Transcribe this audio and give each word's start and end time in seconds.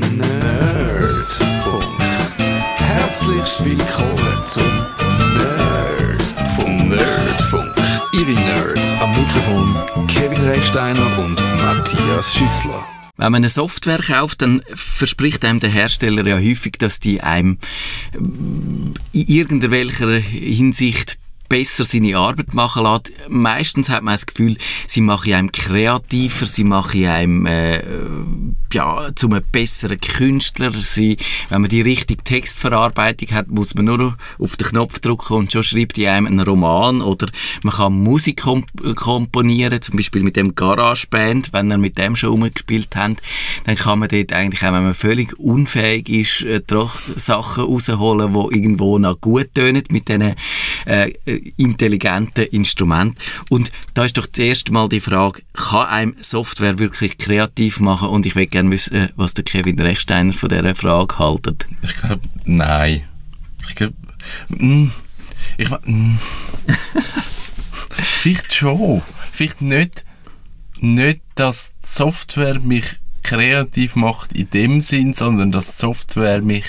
Nerdfunk. 0.00 1.84
Herzlich 2.76 3.64
willkommen 3.64 4.42
zum 4.46 4.86
Nerdfunk. 5.36 6.88
Nerdfunk. 6.88 7.74
Ihre 8.12 8.32
Nerds 8.32 8.92
am 9.00 9.10
Mikrofon 9.10 10.06
Kevin 10.06 10.40
Recksteiner 10.46 11.18
und 11.18 11.34
Matthias 11.56 12.32
Schüssler. 12.32 12.84
Wenn 13.16 13.32
man 13.32 13.40
eine 13.40 13.48
Software 13.48 13.98
kauft, 13.98 14.42
dann 14.42 14.62
verspricht 14.72 15.44
einem 15.44 15.58
der 15.58 15.70
Hersteller 15.70 16.24
ja 16.24 16.36
häufig, 16.36 16.74
dass 16.78 17.00
die 17.00 17.20
einem 17.20 17.58
in 18.12 18.94
irgendwelcher 19.12 20.18
Hinsicht 20.18 21.18
besser 21.48 21.84
seine 21.84 22.16
Arbeit 22.16 22.54
machen 22.54 22.84
lässt. 22.84 23.12
Meistens 23.28 23.88
hat 23.88 24.02
man 24.02 24.14
das 24.14 24.26
Gefühl, 24.26 24.56
sie 24.86 25.00
machen 25.00 25.32
einem 25.32 25.52
kreativer, 25.52 26.46
sie 26.46 26.64
machen 26.64 27.06
einem 27.06 27.46
äh, 27.46 27.82
ja, 28.72 29.08
zu 29.14 29.28
einem 29.28 29.42
besseren 29.50 29.98
Künstler. 29.98 30.72
Sie, 30.72 31.16
wenn 31.48 31.62
man 31.62 31.70
die 31.70 31.80
richtige 31.80 32.22
Textverarbeitung 32.22 33.30
hat, 33.32 33.48
muss 33.48 33.74
man 33.74 33.86
nur 33.86 34.16
auf 34.38 34.56
den 34.56 34.68
Knopf 34.68 35.00
drücken 35.00 35.34
und 35.34 35.52
schon 35.52 35.62
schreibt 35.62 35.96
die 35.96 36.08
einem 36.08 36.26
einen 36.26 36.40
Roman 36.40 37.00
oder 37.00 37.28
man 37.62 37.74
kann 37.74 37.92
Musik 37.92 38.42
komp 38.42 38.66
komponieren, 38.96 39.80
zum 39.80 39.96
Beispiel 39.96 40.22
mit 40.22 40.36
dem 40.36 40.54
GarageBand, 40.54 41.52
wenn 41.52 41.70
er 41.70 41.78
mit 41.78 41.98
dem 41.98 42.16
schon 42.16 42.30
umgespielt 42.30 42.94
hat, 42.94 43.16
dann 43.64 43.76
kann 43.76 43.98
man 43.98 44.08
dort 44.08 44.32
eigentlich, 44.32 44.62
auch 44.62 44.72
wenn 44.72 44.84
man 44.84 44.94
völlig 44.94 45.38
unfähig 45.38 46.08
ist, 46.08 46.42
äh, 46.44 46.60
Sachen 47.16 47.64
rausholen, 47.64 48.32
die 48.32 48.56
irgendwo 48.56 48.98
noch 48.98 49.20
gut 49.20 49.54
tönen 49.54 49.84
mit 49.90 50.08
diesen 50.08 50.34
äh, 50.86 51.10
intelligenten 51.56 52.44
Instrument. 52.46 53.16
Und 53.48 53.70
da 53.94 54.04
ist 54.04 54.18
doch 54.18 54.26
das 54.26 54.38
erste 54.38 54.72
Mal 54.72 54.88
die 54.88 55.00
Frage, 55.00 55.42
kann 55.52 55.86
einem 55.86 56.16
Software 56.20 56.78
wirklich 56.78 57.18
kreativ 57.18 57.80
machen? 57.80 58.08
Und 58.08 58.26
ich 58.26 58.36
will 58.36 58.46
gerne 58.46 58.70
wissen, 58.70 59.10
was 59.16 59.34
der 59.34 59.44
Kevin 59.44 59.78
Rechsteiner 59.78 60.32
von 60.32 60.48
dieser 60.48 60.74
Frage 60.74 61.18
haltet. 61.18 61.66
Ich 61.82 61.96
glaube, 61.96 62.22
nein. 62.44 63.04
Ich 63.68 63.74
glaube, 63.74 63.94
mm, 64.48 64.90
ich 65.58 65.70
mm, 65.70 66.18
vielleicht 67.90 68.54
schon. 68.54 69.02
Vielleicht 69.30 69.60
nicht, 69.60 70.04
nicht, 70.80 71.20
dass 71.34 71.72
die 71.72 71.88
Software 71.88 72.60
mich 72.60 72.98
kreativ 73.22 73.94
macht 73.94 74.32
in 74.32 74.48
dem 74.50 74.80
Sinn, 74.80 75.12
sondern 75.12 75.52
dass 75.52 75.76
die 75.76 75.80
Software 75.80 76.40
mich 76.40 76.64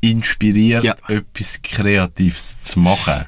inspiriert, 0.00 0.84
ja. 0.84 0.96
etwas 1.06 1.60
Kreatives 1.62 2.60
zu 2.62 2.80
machen. 2.80 3.26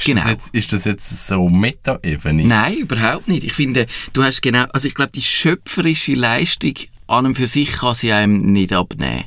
Ist 0.00 0.06
genau. 0.06 0.22
Das 0.22 0.30
jetzt, 0.30 0.54
ist 0.54 0.72
das 0.72 0.84
jetzt 0.86 1.26
so 1.26 1.48
Meta-Ebene? 1.48 2.44
Nein, 2.44 2.78
überhaupt 2.78 3.28
nicht. 3.28 3.44
Ich 3.44 3.52
finde, 3.52 3.86
du 4.14 4.24
hast 4.24 4.40
genau, 4.40 4.64
also 4.72 4.88
ich 4.88 4.94
glaube, 4.94 5.12
die 5.14 5.20
schöpferische 5.22 6.14
Leistung 6.14 6.74
an 7.06 7.26
und 7.26 7.34
für 7.34 7.46
sich 7.46 7.70
kann 7.70 7.94
sie 7.94 8.10
einem 8.12 8.38
nicht 8.38 8.72
abnehmen. 8.72 9.24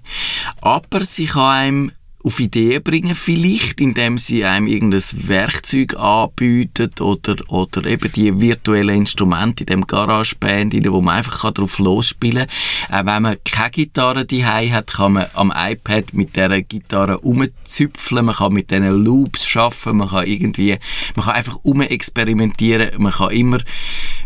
Aber 0.61 1.03
sie 1.03 1.27
kann 1.27 1.43
einem 1.43 1.91
auf 2.23 2.39
Ideen 2.39 2.81
bringen, 2.81 3.15
vielleicht, 3.15 3.81
indem 3.81 4.17
sie 4.17 4.45
einem 4.45 4.67
irgendein 4.67 5.03
Werkzeug 5.13 5.97
anbieten 5.97 6.89
oder, 7.01 7.35
oder 7.49 7.85
eben 7.85 8.11
die 8.13 8.39
virtuellen 8.39 8.95
Instrumente 8.95 9.63
in 9.63 9.67
dem 9.67 9.85
GarageBand, 9.85 10.73
wo 10.89 11.01
man 11.01 11.17
einfach 11.17 11.51
drauf 11.51 11.79
losspielen 11.79 12.47
kann. 12.87 13.07
Auch 13.07 13.13
wenn 13.13 13.23
man 13.23 13.37
keine 13.43 13.71
Gitarre 13.71 14.25
daheim 14.25 14.71
hat, 14.71 14.87
kann 14.93 15.13
man 15.13 15.25
am 15.33 15.51
iPad 15.53 16.13
mit 16.13 16.35
dieser 16.37 16.61
Gitarre 16.61 17.19
umzüpfeln, 17.19 18.25
man 18.25 18.35
kann 18.35 18.53
mit 18.53 18.71
diesen 18.71 19.03
Loops 19.03 19.45
schaffen, 19.45 19.97
man 19.97 20.07
kann 20.07 20.25
irgendwie, 20.25 20.77
man 21.15 21.25
kann 21.25 21.35
einfach 21.35 21.59
umexperimentieren, 21.63 23.01
man 23.01 23.11
kann 23.11 23.31
immer 23.31 23.59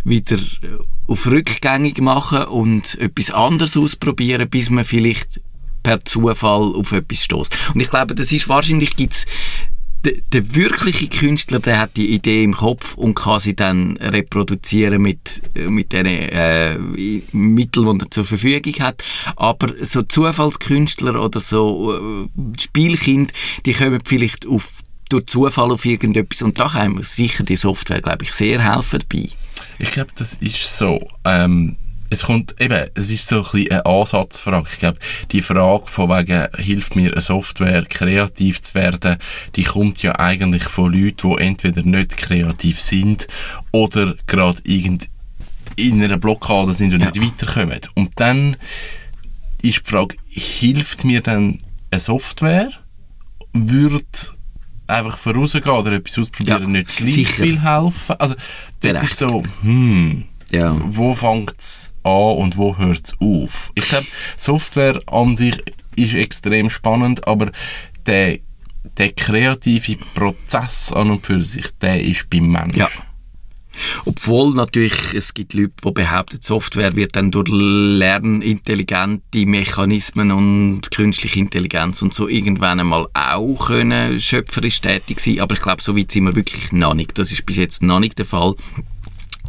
wieder 0.04 0.38
auf 1.08 1.26
rückgängig 1.26 2.00
machen 2.00 2.44
und 2.46 3.00
etwas 3.00 3.32
anderes 3.32 3.76
ausprobieren, 3.76 4.50
bis 4.50 4.70
man 4.70 4.86
vielleicht 4.86 5.42
per 5.84 6.04
Zufall 6.04 6.74
auf 6.76 6.92
etwas 6.92 7.24
stößt. 7.24 7.72
Und 7.74 7.80
ich 7.82 7.90
glaube, 7.90 8.16
das 8.16 8.32
ist 8.32 8.50
wahrscheinlich 8.50 8.96
gibt's 8.96 9.26
der, 10.04 10.14
der, 10.32 10.56
wirkliche 10.56 11.08
Künstler, 11.08 11.60
der 11.60 11.80
hat 11.80 11.98
die 11.98 12.14
Idee 12.14 12.44
im 12.44 12.54
Kopf 12.54 12.94
und 12.96 13.16
kann 13.16 13.40
sie 13.40 13.56
dann 13.56 13.98
reproduzieren 13.98 15.02
mit, 15.02 15.42
mit 15.56 15.92
den 15.92 16.06
äh, 16.06 16.78
Mitteln, 17.32 17.98
die 17.98 18.06
er 18.06 18.12
zur 18.12 18.26
Verfügung 18.26 18.76
hat. 18.80 19.04
Aber 19.36 19.74
so 19.82 20.04
Zufallskünstler 20.04 21.22
oder 21.22 21.40
so 21.40 21.96
äh, 21.96 22.28
Spielkind, 22.60 23.34
die 23.66 23.74
kommen 23.74 24.02
vielleicht 24.06 24.46
auf, 24.46 24.70
durch 25.10 25.26
Zufall 25.26 25.72
auf 25.72 25.84
irgendetwas 25.84 26.42
und 26.42 26.60
da 26.60 26.70
kann 26.70 27.02
sicher 27.02 27.44
die 27.44 27.56
Software, 27.56 28.02
glaube 28.02 28.24
ich, 28.24 28.32
sehr 28.32 28.64
helfen 28.64 29.02
dabei. 29.10 29.30
Ich 29.80 29.92
glaube, 29.92 30.12
das 30.16 30.36
ist 30.36 30.78
so. 30.78 31.06
Ähm 31.26 31.78
es 32.10 32.24
kommt 32.24 32.60
eben, 32.62 32.90
es 32.94 33.12
ist 33.12 33.28
so 33.28 33.38
ein 33.38 33.44
bisschen 33.44 33.72
eine 33.72 33.86
Ansatzfrage. 33.86 34.68
Ich 34.72 34.80
glaube, 34.80 35.00
die 35.32 35.42
Frage 35.42 35.88
von 35.88 36.10
wegen, 36.10 36.48
hilft 36.58 36.96
mir 36.96 37.12
eine 37.12 37.22
Software 37.22 37.84
kreativ 37.84 38.62
zu 38.62 38.76
werden, 38.76 39.18
die 39.56 39.64
kommt 39.64 40.02
ja 40.04 40.18
eigentlich 40.18 40.64
von 40.64 40.94
Leuten, 40.94 41.30
die 41.30 41.44
entweder 41.44 41.84
nicht 41.84 42.18
kreativ 42.18 42.80
sind 42.80 43.28
oder 43.72 44.16
gerade 44.26 44.62
irgend 44.64 45.10
in 45.76 46.04
einer 46.04 46.18
Blockade 46.18 46.74
sind 46.74 46.94
und 46.94 47.02
ja. 47.02 47.12
nicht 47.12 47.22
weiterkommen. 47.22 47.80
Und 47.96 48.12
dann 48.16 48.58
ist 49.62 49.86
die 49.86 49.90
Frage, 49.90 50.16
hilft 50.30 51.04
mir 51.04 51.22
dann 51.22 51.60
eine 51.92 52.00
Software? 52.00 52.72
Würde 53.54 54.06
einfach 54.88 55.18
vorausgehen 55.18 55.70
oder 55.70 55.94
etwas 55.94 56.18
ausprobieren 56.18 56.62
ja, 56.62 56.68
nicht 56.68 56.96
gleich 56.96 57.14
sicher. 57.14 57.44
viel 57.44 57.62
helfen? 57.62 58.16
Also, 58.18 58.36
das 58.80 59.04
ist 59.04 59.20
so, 59.20 59.44
hm, 59.62 60.26
ja. 60.52 60.80
wo 60.86 61.14
fängt 61.14 61.56
es 61.60 61.92
an 62.04 62.38
und 62.38 62.58
wo 62.58 62.78
hört 62.78 63.06
es 63.06 63.14
auf. 63.20 63.72
Ich 63.76 63.88
glaube, 63.88 64.08
Software 64.38 65.00
an 65.08 65.36
sich 65.36 65.62
ist 65.96 66.14
extrem 66.14 66.70
spannend, 66.70 67.28
aber 67.28 67.52
der, 68.06 68.40
der 68.98 69.12
kreative 69.12 69.98
Prozess 70.14 70.92
an 70.92 71.12
und 71.12 71.26
für 71.26 71.44
sich, 71.44 71.68
der 71.82 72.02
ist 72.02 72.30
beim 72.30 72.52
Menschen. 72.52 72.80
Ja. 72.80 72.90
Obwohl 74.06 74.54
natürlich 74.54 75.14
es 75.14 75.34
gibt 75.34 75.54
Leute, 75.54 75.74
die 75.86 75.92
behaupten, 75.92 76.42
Software 76.42 76.96
wird 76.96 77.16
dann 77.16 77.32
durch 77.32 77.48
lernintelligente 77.50 79.46
Mechanismen 79.46 80.32
und 80.32 80.90
künstliche 80.92 81.40
Intelligenz 81.40 82.02
und 82.02 82.14
so 82.14 82.28
irgendwann 82.28 82.80
einmal 82.80 83.08
auch 83.14 83.68
können 83.68 84.20
schöpferisch 84.20 84.82
tätig 84.82 85.20
sein. 85.20 85.40
Aber 85.40 85.56
ich 85.56 85.62
glaube, 85.62 85.82
so 85.82 85.96
weit 85.96 86.12
sind 86.12 86.26
wir 86.26 86.36
wirklich 86.36 86.72
noch 86.72 86.94
nicht. 86.94 87.18
Das 87.18 87.32
ist 87.32 87.46
bis 87.46 87.58
jetzt 87.58 87.84
noch 87.84 88.00
nicht 88.00 88.18
der 88.18 88.26
Fall. 88.26 88.56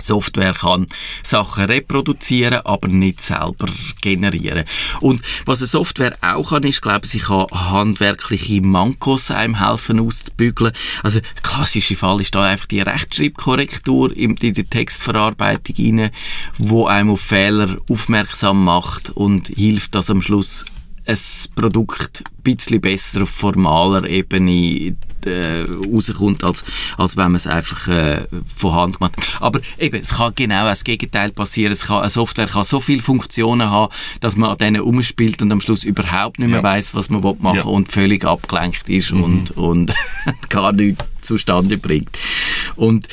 Software 0.00 0.54
kann 0.54 0.86
Sachen 1.22 1.64
reproduzieren, 1.64 2.60
aber 2.64 2.88
nicht 2.88 3.20
selber 3.20 3.68
generieren. 4.00 4.64
Und 5.00 5.22
was 5.44 5.60
eine 5.60 5.66
Software 5.66 6.16
auch 6.20 6.50
kann, 6.50 6.62
ist, 6.62 6.82
glaube 6.82 7.04
ich, 7.04 7.10
sie 7.10 7.18
kann 7.18 7.46
handwerkliche 7.52 8.62
Mankos 8.62 9.30
einem 9.30 9.58
helfen 9.58 10.00
auszubügeln. 10.00 10.72
Also, 11.02 11.20
der 11.20 11.42
klassische 11.42 11.96
Fall 11.96 12.20
ist 12.20 12.34
da 12.34 12.44
einfach 12.44 12.66
die 12.66 12.80
Rechtschreibkorrektur 12.80 14.16
in 14.16 14.34
die 14.36 14.52
Textverarbeitung 14.52 15.76
rein, 15.78 16.10
wo 16.58 16.86
einem 16.86 17.10
auf 17.10 17.20
Fehler 17.20 17.76
aufmerksam 17.90 18.64
macht 18.64 19.10
und 19.10 19.48
hilft, 19.48 19.94
dass 19.94 20.10
am 20.10 20.22
Schluss 20.22 20.64
ein 21.06 21.18
Produkt 21.54 22.22
ein 22.26 22.42
bisschen 22.42 22.80
besser 22.80 23.22
auf 23.22 23.30
formaler 23.30 24.08
Ebene 24.08 24.96
äh, 25.26 25.64
rauskommt, 25.92 26.44
als, 26.44 26.64
als 26.96 27.16
wenn 27.16 27.26
man 27.26 27.36
es 27.36 27.46
einfach 27.46 27.88
äh, 27.88 28.26
von 28.56 28.74
Hand 28.74 29.00
macht. 29.00 29.14
Aber 29.40 29.60
eben, 29.78 30.00
es 30.00 30.16
kann 30.16 30.32
genau 30.34 30.64
das 30.64 30.84
Gegenteil 30.84 31.30
passieren. 31.30 31.72
Es 31.72 31.86
kann, 31.86 32.00
eine 32.00 32.10
Software 32.10 32.46
kann 32.46 32.64
so 32.64 32.80
viele 32.80 33.02
Funktionen 33.02 33.70
haben, 33.70 33.92
dass 34.20 34.36
man 34.36 34.50
an 34.50 34.58
denen 34.58 34.82
umspielt 34.82 35.42
und 35.42 35.52
am 35.52 35.60
Schluss 35.60 35.84
überhaupt 35.84 36.38
nicht 36.38 36.48
mehr 36.48 36.58
ja. 36.58 36.64
weiß, 36.64 36.94
was 36.94 37.10
man 37.10 37.22
machen 37.22 37.42
will 37.42 37.56
ja. 37.56 37.62
und 37.64 37.90
völlig 37.90 38.24
abgelenkt 38.24 38.88
ist 38.88 39.12
mhm. 39.12 39.22
und, 39.22 39.50
und 39.52 39.94
gar 40.48 40.72
nichts 40.72 41.04
zustande 41.20 41.78
bringt. 41.78 42.18
Und 42.76 43.08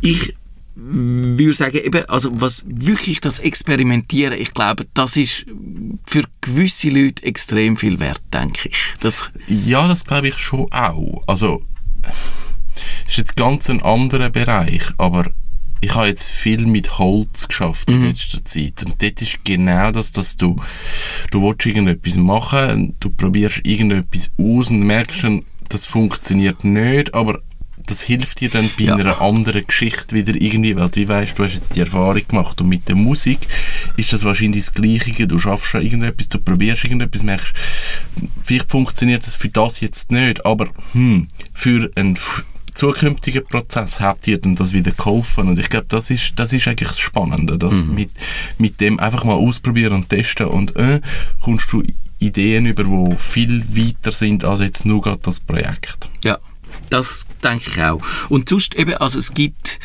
ich 0.00 0.35
würde 0.78 1.54
sagen, 1.54 1.78
eben, 1.78 2.04
also 2.08 2.30
was 2.38 2.62
wirklich 2.66 3.20
das 3.20 3.38
Experimentieren, 3.38 4.38
ich 4.38 4.52
glaube, 4.52 4.86
das 4.92 5.16
ist 5.16 5.46
für 6.04 6.22
gewisse 6.42 6.90
Leute 6.90 7.22
extrem 7.24 7.76
viel 7.78 7.98
wert, 7.98 8.22
denke 8.32 8.68
ich. 8.68 8.76
Das 9.00 9.30
ja, 9.48 9.88
das 9.88 10.04
glaube 10.04 10.28
ich 10.28 10.38
schon 10.38 10.70
auch. 10.70 11.22
Also, 11.26 11.62
ist 13.08 13.16
jetzt 13.16 13.36
ganz 13.36 13.70
ein 13.70 13.82
anderer 13.82 14.28
Bereich, 14.28 14.82
aber 14.98 15.30
ich 15.80 15.94
habe 15.94 16.08
jetzt 16.08 16.28
viel 16.28 16.66
mit 16.66 16.98
Holz 16.98 17.48
geschafft 17.48 17.90
in 17.90 18.00
mhm. 18.00 18.06
letzter 18.08 18.44
Zeit 18.44 18.84
und 18.84 19.00
dort 19.00 19.22
ist 19.22 19.44
genau 19.44 19.90
das, 19.92 20.12
dass 20.12 20.36
du 20.36 20.56
du 21.30 21.42
willst 21.42 21.64
irgendetwas 21.64 22.16
machen, 22.16 22.94
du 23.00 23.08
probierst 23.10 23.62
irgendetwas 23.64 24.30
aus 24.38 24.68
und 24.68 24.80
merkst 24.80 25.24
dann, 25.24 25.44
das 25.68 25.86
funktioniert 25.86 26.64
nicht, 26.64 27.14
aber 27.14 27.40
das 27.86 28.02
hilft 28.02 28.40
dir 28.40 28.50
dann 28.50 28.70
bei 28.78 28.84
ja. 28.84 28.96
einer 28.96 29.20
anderen 29.20 29.66
Geschichte 29.66 30.14
wieder 30.14 30.34
irgendwie, 30.34 30.76
weil 30.76 30.88
du 30.88 31.08
weißt, 31.08 31.38
du 31.38 31.44
hast 31.44 31.54
jetzt 31.54 31.76
die 31.76 31.80
Erfahrung 31.80 32.22
gemacht 32.26 32.60
und 32.60 32.68
mit 32.68 32.88
der 32.88 32.96
Musik 32.96 33.38
ist 33.96 34.12
das 34.12 34.24
wahrscheinlich 34.24 34.66
das 34.66 34.74
Gleiche. 34.74 35.26
Du 35.26 35.38
schaffst 35.38 35.66
schon 35.66 35.82
irgendetwas, 35.82 36.28
du 36.28 36.38
probierst 36.38 36.84
irgendetwas, 36.84 37.22
merkst, 37.22 37.52
vielleicht 38.42 38.70
funktioniert 38.70 39.26
das 39.26 39.34
für 39.34 39.48
das 39.48 39.80
jetzt 39.80 40.10
nicht, 40.10 40.44
aber 40.44 40.68
hm, 40.92 41.28
für 41.52 41.90
einen 41.94 42.18
zukünftigen 42.76 43.44
Prozess 43.44 44.00
hat 44.00 44.26
dir 44.26 44.38
dann 44.38 44.54
das 44.54 44.72
wieder 44.72 44.92
geholfen 44.92 45.48
und 45.48 45.58
ich 45.58 45.68
glaube, 45.68 45.86
das 45.88 46.10
ist, 46.10 46.32
das 46.36 46.52
ist 46.52 46.68
eigentlich 46.68 46.88
das 46.88 46.98
Spannende, 46.98 47.58
dass 47.58 47.86
mhm. 47.86 47.94
mit, 47.94 48.10
mit 48.58 48.80
dem 48.80 49.00
einfach 49.00 49.24
mal 49.24 49.34
ausprobieren 49.34 49.94
und 49.94 50.08
testen 50.10 50.46
und 50.46 50.76
äh, 50.76 51.00
kommst 51.40 51.72
du 51.72 51.82
Ideen 52.18 52.66
über, 52.66 52.84
die 52.84 53.16
viel 53.16 53.64
weiter 53.76 54.12
sind 54.12 54.44
als 54.44 54.60
jetzt 54.60 54.84
nur 54.84 55.02
gerade 55.02 55.20
das 55.22 55.40
Projekt. 55.40 56.08
Ja, 56.24 56.38
das 56.90 57.26
denke 57.42 57.64
ich 57.68 57.82
auch. 57.82 58.00
Und 58.28 58.48
sonst 58.48 58.74
eben, 58.74 58.94
also 58.94 59.18
es 59.18 59.34
gibt 59.34 59.78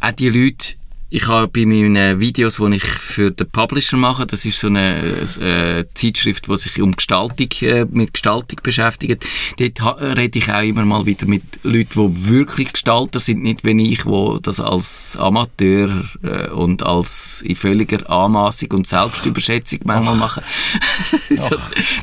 auch 0.00 0.12
die 0.12 0.28
Leute, 0.28 0.74
ich 1.14 1.28
habe 1.28 1.46
bei 1.46 1.66
meinen 1.66 2.20
Videos, 2.20 2.56
die 2.56 2.76
ich 2.76 2.84
für 2.84 3.30
den 3.30 3.46
Publisher 3.50 3.98
mache, 3.98 4.26
das 4.26 4.46
ist 4.46 4.58
so 4.58 4.68
eine, 4.68 4.96
äh, 4.96 5.84
Zeitschrift, 5.92 6.48
die 6.48 6.56
sich 6.56 6.80
um 6.80 6.96
Gestaltung, 6.96 7.48
äh, 7.60 7.84
mit 7.84 8.14
Gestaltung 8.14 8.58
beschäftigt. 8.62 9.26
Dort 9.58 10.00
rede 10.00 10.38
ich 10.38 10.50
auch 10.50 10.62
immer 10.62 10.86
mal 10.86 11.04
wieder 11.04 11.26
mit 11.26 11.42
Leuten, 11.64 12.14
die 12.14 12.28
wirklich 12.30 12.72
Gestalter 12.72 13.20
sind, 13.20 13.42
nicht 13.42 13.62
wie 13.62 13.92
ich, 13.92 14.04
die 14.04 14.38
das 14.40 14.58
als 14.58 15.18
Amateur 15.18 15.90
äh, 16.22 16.48
und 16.48 16.82
als 16.82 17.42
in 17.42 17.56
völliger 17.56 18.08
Anmaßung 18.08 18.70
und 18.70 18.86
Selbstüberschätzung 18.86 19.80
manchmal 19.84 20.16
machen. 20.16 20.42
so, 21.36 21.56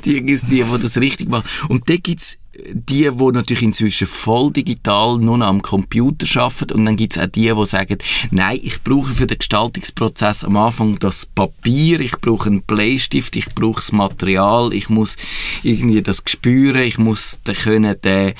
die, 0.06 0.24
die, 0.24 0.38
die 0.38 0.63
das 0.63 0.97
richtig 0.97 1.30
machen. 1.30 1.50
Und 1.68 1.89
dort 1.89 2.03
gibt 2.03 2.21
es 2.21 2.38
die, 2.74 3.10
die 3.10 3.32
natürlich 3.32 3.64
inzwischen 3.64 4.08
voll 4.08 4.52
digital 4.52 5.18
nur 5.18 5.42
am 5.42 5.62
Computer 5.62 6.42
arbeiten. 6.42 6.74
Und 6.74 6.86
dann 6.86 6.96
gibt 6.96 7.16
es 7.16 7.22
auch 7.22 7.28
die, 7.28 7.54
die 7.54 7.66
sagen, 7.66 7.98
nein, 8.32 8.60
ich 8.62 8.82
brauche 8.84 9.14
für 9.14 9.28
den 9.28 9.38
Gestaltungsprozess 9.38 10.44
am 10.44 10.58
Anfang 10.58 10.98
das 11.00 11.26
Papier, 11.26 12.00
ich 12.00 12.20
brauche 12.20 12.50
einen 12.50 12.64
Bleistift, 12.64 13.36
ich 13.36 13.48
brauche 13.56 13.78
das 13.78 13.92
Material, 13.92 14.74
ich 14.74 14.90
muss 14.90 15.18
irgendwie 15.64 16.02
das 16.02 16.24
spüren, 16.26 16.82
ich 16.82 16.98
muss 16.98 17.40
dann 17.44 17.56
können 17.56 17.96
den, 18.02 18.34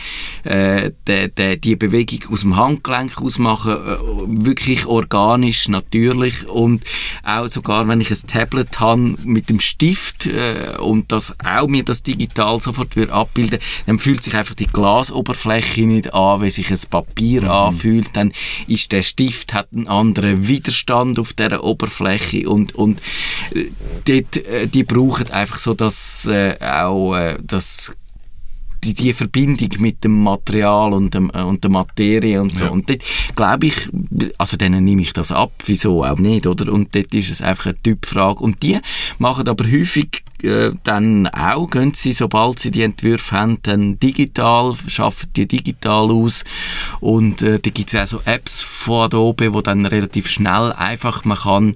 äh, 0.44 0.92
den, 1.08 1.36
den, 1.36 1.62
die 1.62 1.76
Bewegung 1.76 2.32
aus 2.32 2.42
dem 2.42 2.56
Handgelenk 2.56 3.22
ausmachen, 3.22 3.74
äh, 3.74 3.98
wirklich 4.46 4.86
organisch, 4.86 5.68
natürlich. 5.68 6.48
Und 6.48 6.84
auch 7.24 7.48
sogar, 7.48 7.88
wenn 7.88 8.02
ich 8.02 8.12
ein 8.12 8.28
Tablet 8.28 8.80
habe 8.80 9.16
mit 9.24 9.50
dem 9.50 9.60
Stift 9.60 10.26
äh, 10.26 10.78
und 10.80 11.12
das 11.12 11.36
auch 11.44 11.68
mir 11.68 11.84
das 11.84 12.04
digital 12.04 12.60
sofort 12.62 12.98
abbilden, 13.10 13.60
dann 13.86 14.00
fühlt 14.10 14.24
sich 14.24 14.36
einfach 14.36 14.56
die 14.56 14.66
Glasoberfläche 14.66 15.86
nicht 15.86 16.16
an, 16.16 16.42
wie 16.42 16.50
sich 16.50 16.72
ein 16.72 16.80
Papier 16.90 17.44
mhm. 17.44 17.50
anfühlt, 17.50 18.08
dann 18.14 18.32
ist 18.66 18.92
der 18.92 19.04
Stift 19.04 19.54
hat 19.54 19.68
einen 19.72 19.88
anderen 19.88 20.48
Widerstand 20.48 21.20
auf 21.20 21.34
der 21.34 21.64
Oberfläche 21.64 22.50
und 22.50 22.74
und 22.74 23.00
äh, 23.54 23.66
dort, 24.06 24.38
äh, 24.38 24.66
die 24.66 24.84
brauchen 24.84 25.30
einfach 25.30 25.60
so 25.60 25.76
das 25.76 26.26
äh, 26.26 26.56
auch 26.60 27.14
äh, 27.16 27.38
das 27.44 27.96
die, 28.84 28.96
die 28.96 29.14
Verbindung 29.14 29.70
mit 29.78 30.04
dem 30.04 30.24
Material 30.24 30.94
und, 30.94 31.14
dem, 31.14 31.30
und 31.30 31.64
der 31.64 31.70
Materie 31.70 32.42
und 32.42 32.58
so. 32.58 32.66
Ja. 32.66 32.72
Und 32.72 32.90
dort 32.90 33.04
glaube 33.36 33.68
ich, 33.68 33.76
also 34.38 34.58
denen 34.58 34.86
nehme 34.86 35.02
ich 35.02 35.14
das 35.14 35.32
ab, 35.32 35.52
wieso 35.66 36.04
auch 36.04 36.18
nicht, 36.18 36.48
oder? 36.48 36.72
Und 36.72 36.96
dort 36.96 37.14
ist 37.14 37.30
es 37.30 37.42
einfach 37.42 37.68
eine 37.68 37.82
Typfrage. 37.84 38.40
Und 38.40 38.64
die 38.64 38.80
machen 39.18 39.50
aber 39.50 39.66
häufig 39.66 40.24
äh, 40.44 40.72
dann 40.84 41.28
auch, 41.28 41.70
gehen 41.70 41.94
sie, 41.94 42.14
sobald 42.14 42.60
sie 42.60 42.72
die 42.72 42.84
Entwürfe 42.84 43.36
haben, 43.36 43.60
dann 43.64 44.00
digital, 44.00 44.76
schaffen 44.88 45.30
die 45.36 45.48
digital 45.48 46.12
aus. 46.12 46.44
Und 47.00 47.42
äh, 47.42 47.60
da 47.60 47.70
gibt 47.70 47.94
es 47.94 48.00
auch 48.00 48.08
so 48.08 48.22
Apps 48.26 48.62
von 48.62 49.06
Adobe, 49.06 49.54
wo 49.54 49.62
dann 49.62 49.86
relativ 49.86 50.28
schnell 50.28 50.74
einfach 50.74 51.26
man 51.26 51.38
kann 51.38 51.74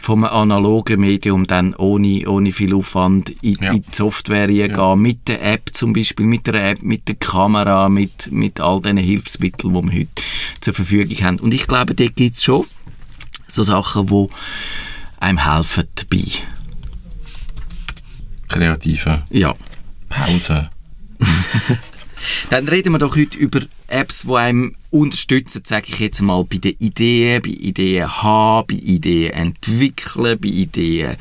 vom 0.00 0.24
analogen 0.24 1.00
Medium 1.00 1.46
dann 1.46 1.74
ohne, 1.74 2.28
ohne 2.28 2.52
viel 2.52 2.74
Aufwand 2.74 3.30
in, 3.42 3.56
ja. 3.60 3.72
in 3.72 3.82
die 3.82 3.96
Software 3.96 4.50
ja. 4.50 4.66
gehen, 4.66 5.00
mit 5.00 5.28
der 5.28 5.42
App 5.44 5.70
zum 5.72 5.92
Beispiel, 5.92 6.26
mit 6.26 6.46
der 6.46 6.70
App, 6.70 6.82
mit 6.82 7.08
der 7.08 7.16
Kamera, 7.16 7.88
mit, 7.88 8.30
mit 8.30 8.60
all 8.60 8.80
diesen 8.80 8.98
Hilfsmitteln, 8.98 9.74
die 9.74 9.82
wir 9.82 10.00
heute 10.00 10.22
zur 10.60 10.74
Verfügung 10.74 11.16
haben. 11.24 11.40
Und 11.40 11.54
ich 11.54 11.66
glaube, 11.66 11.94
dort 11.94 12.16
gibt 12.16 12.36
es 12.36 12.44
schon 12.44 12.66
so 13.46 13.62
Sachen, 13.62 14.06
die 14.06 14.28
einem 15.20 15.38
helfen 15.38 15.84
dabei 15.94 16.24
kreative 18.52 19.22
ja. 19.30 19.54
Pause. 20.08 20.70
Dann 22.50 22.68
reden 22.68 22.92
wir 22.92 22.98
doch 22.98 23.16
heute 23.16 23.38
über 23.38 23.60
Apps, 23.88 24.22
die 24.22 24.34
einem 24.34 24.76
unterstützen, 24.90 25.62
sage 25.64 25.86
ich 25.88 25.98
jetzt 25.98 26.22
mal, 26.22 26.44
bei 26.44 26.58
den 26.58 26.76
Ideen, 26.78 27.42
bei 27.42 27.50
Ideen 27.50 28.22
haben, 28.22 28.66
bei 28.68 28.74
Ideen 28.74 29.32
entwickeln, 29.32 30.38
bei 30.40 30.48
Ideen 30.48 31.16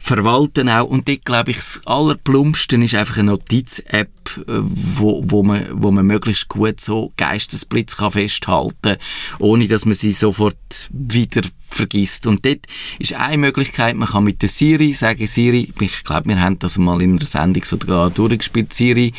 verwalten 0.00 0.68
auch. 0.68 0.84
Und 0.84 1.08
dort, 1.08 1.24
glaube 1.24 1.52
ich, 1.52 1.56
das 1.56 1.80
Allerplumpste 1.86 2.76
ist 2.76 2.94
einfach 2.94 3.18
eine 3.18 3.30
Notiz-App, 3.30 4.10
wo, 4.46 5.22
wo, 5.24 5.42
man, 5.42 5.66
wo 5.72 5.90
man 5.90 6.06
möglichst 6.06 6.48
gut 6.48 6.80
so 6.80 7.12
Geistesblitz 7.16 7.96
kann 7.96 8.12
festhalten 8.12 8.76
kann, 8.82 8.96
ohne 9.38 9.66
dass 9.66 9.84
man 9.84 9.94
sie 9.94 10.12
sofort 10.12 10.56
wieder 10.90 11.42
vergisst. 11.68 12.26
Und 12.26 12.44
dort 12.44 12.66
ist 12.98 13.14
eine 13.14 13.38
Möglichkeit, 13.38 13.96
man 13.96 14.08
kann 14.08 14.24
mit 14.24 14.42
der 14.42 14.48
Siri 14.48 14.92
sagen, 14.92 15.26
Siri, 15.26 15.72
ich 15.80 16.04
glaube, 16.04 16.28
wir 16.28 16.40
haben 16.40 16.58
das 16.58 16.78
mal 16.78 17.02
in 17.02 17.16
einer 17.16 17.26
Sendung 17.26 17.64
sogar 17.64 18.10
durchgespielt, 18.10 18.72
Siri, 18.72 19.12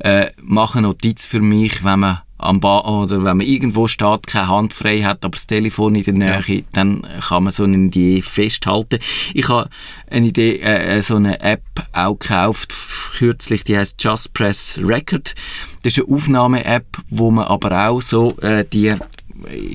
äh, 0.00 0.30
mach 0.42 0.74
eine 0.74 0.88
Notiz 0.88 1.24
für 1.24 1.40
mich, 1.40 1.84
wenn 1.84 2.00
man 2.00 2.20
am 2.38 2.60
ba 2.60 2.80
oder 2.80 3.18
wenn 3.24 3.38
man 3.38 3.46
irgendwo 3.46 3.86
steht, 3.86 4.26
keine 4.26 4.48
Hand 4.48 4.72
frei 4.74 5.02
hat, 5.02 5.24
aber 5.24 5.32
das 5.32 5.46
Telefon 5.46 5.94
in 5.94 6.04
der 6.04 6.14
Nähe, 6.14 6.42
ja. 6.46 6.62
dann 6.72 7.06
kann 7.28 7.44
man 7.44 7.52
so 7.52 7.64
eine 7.64 7.76
Idee 7.76 8.20
festhalten. 8.22 8.98
Ich 9.32 9.48
habe 9.48 9.70
eine 10.10 10.26
Idee, 10.26 10.56
äh, 10.56 10.98
äh, 10.98 11.02
so 11.02 11.16
eine 11.16 11.40
App 11.40 11.62
auch 11.92 12.18
gekauft, 12.18 12.72
kürzlich, 13.16 13.64
die 13.64 13.76
heißt 13.76 14.02
Just 14.02 14.34
Press 14.34 14.78
Record. 14.82 15.34
Das 15.82 15.96
ist 15.96 16.04
eine 16.04 16.14
Aufnahme-App, 16.14 16.86
wo 17.08 17.30
man 17.30 17.46
aber 17.46 17.88
auch 17.88 18.02
so 18.02 18.36
äh, 18.40 18.64
die 18.64 18.94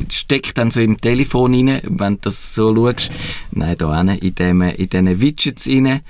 steckt 0.10 0.58
dann 0.58 0.72
so 0.72 0.80
im 0.80 1.00
Telefon 1.00 1.54
rein, 1.54 1.82
wenn 1.84 2.16
du 2.16 2.22
das 2.24 2.56
so 2.56 2.76
schaust. 2.76 3.12
Nein, 3.52 3.76
da 3.78 3.90
rein, 3.90 4.10
in, 4.10 4.36
dem, 4.36 4.62
in 4.62 4.90
diesen 4.90 5.22
Widgets 5.22 5.68
rein. 5.68 6.02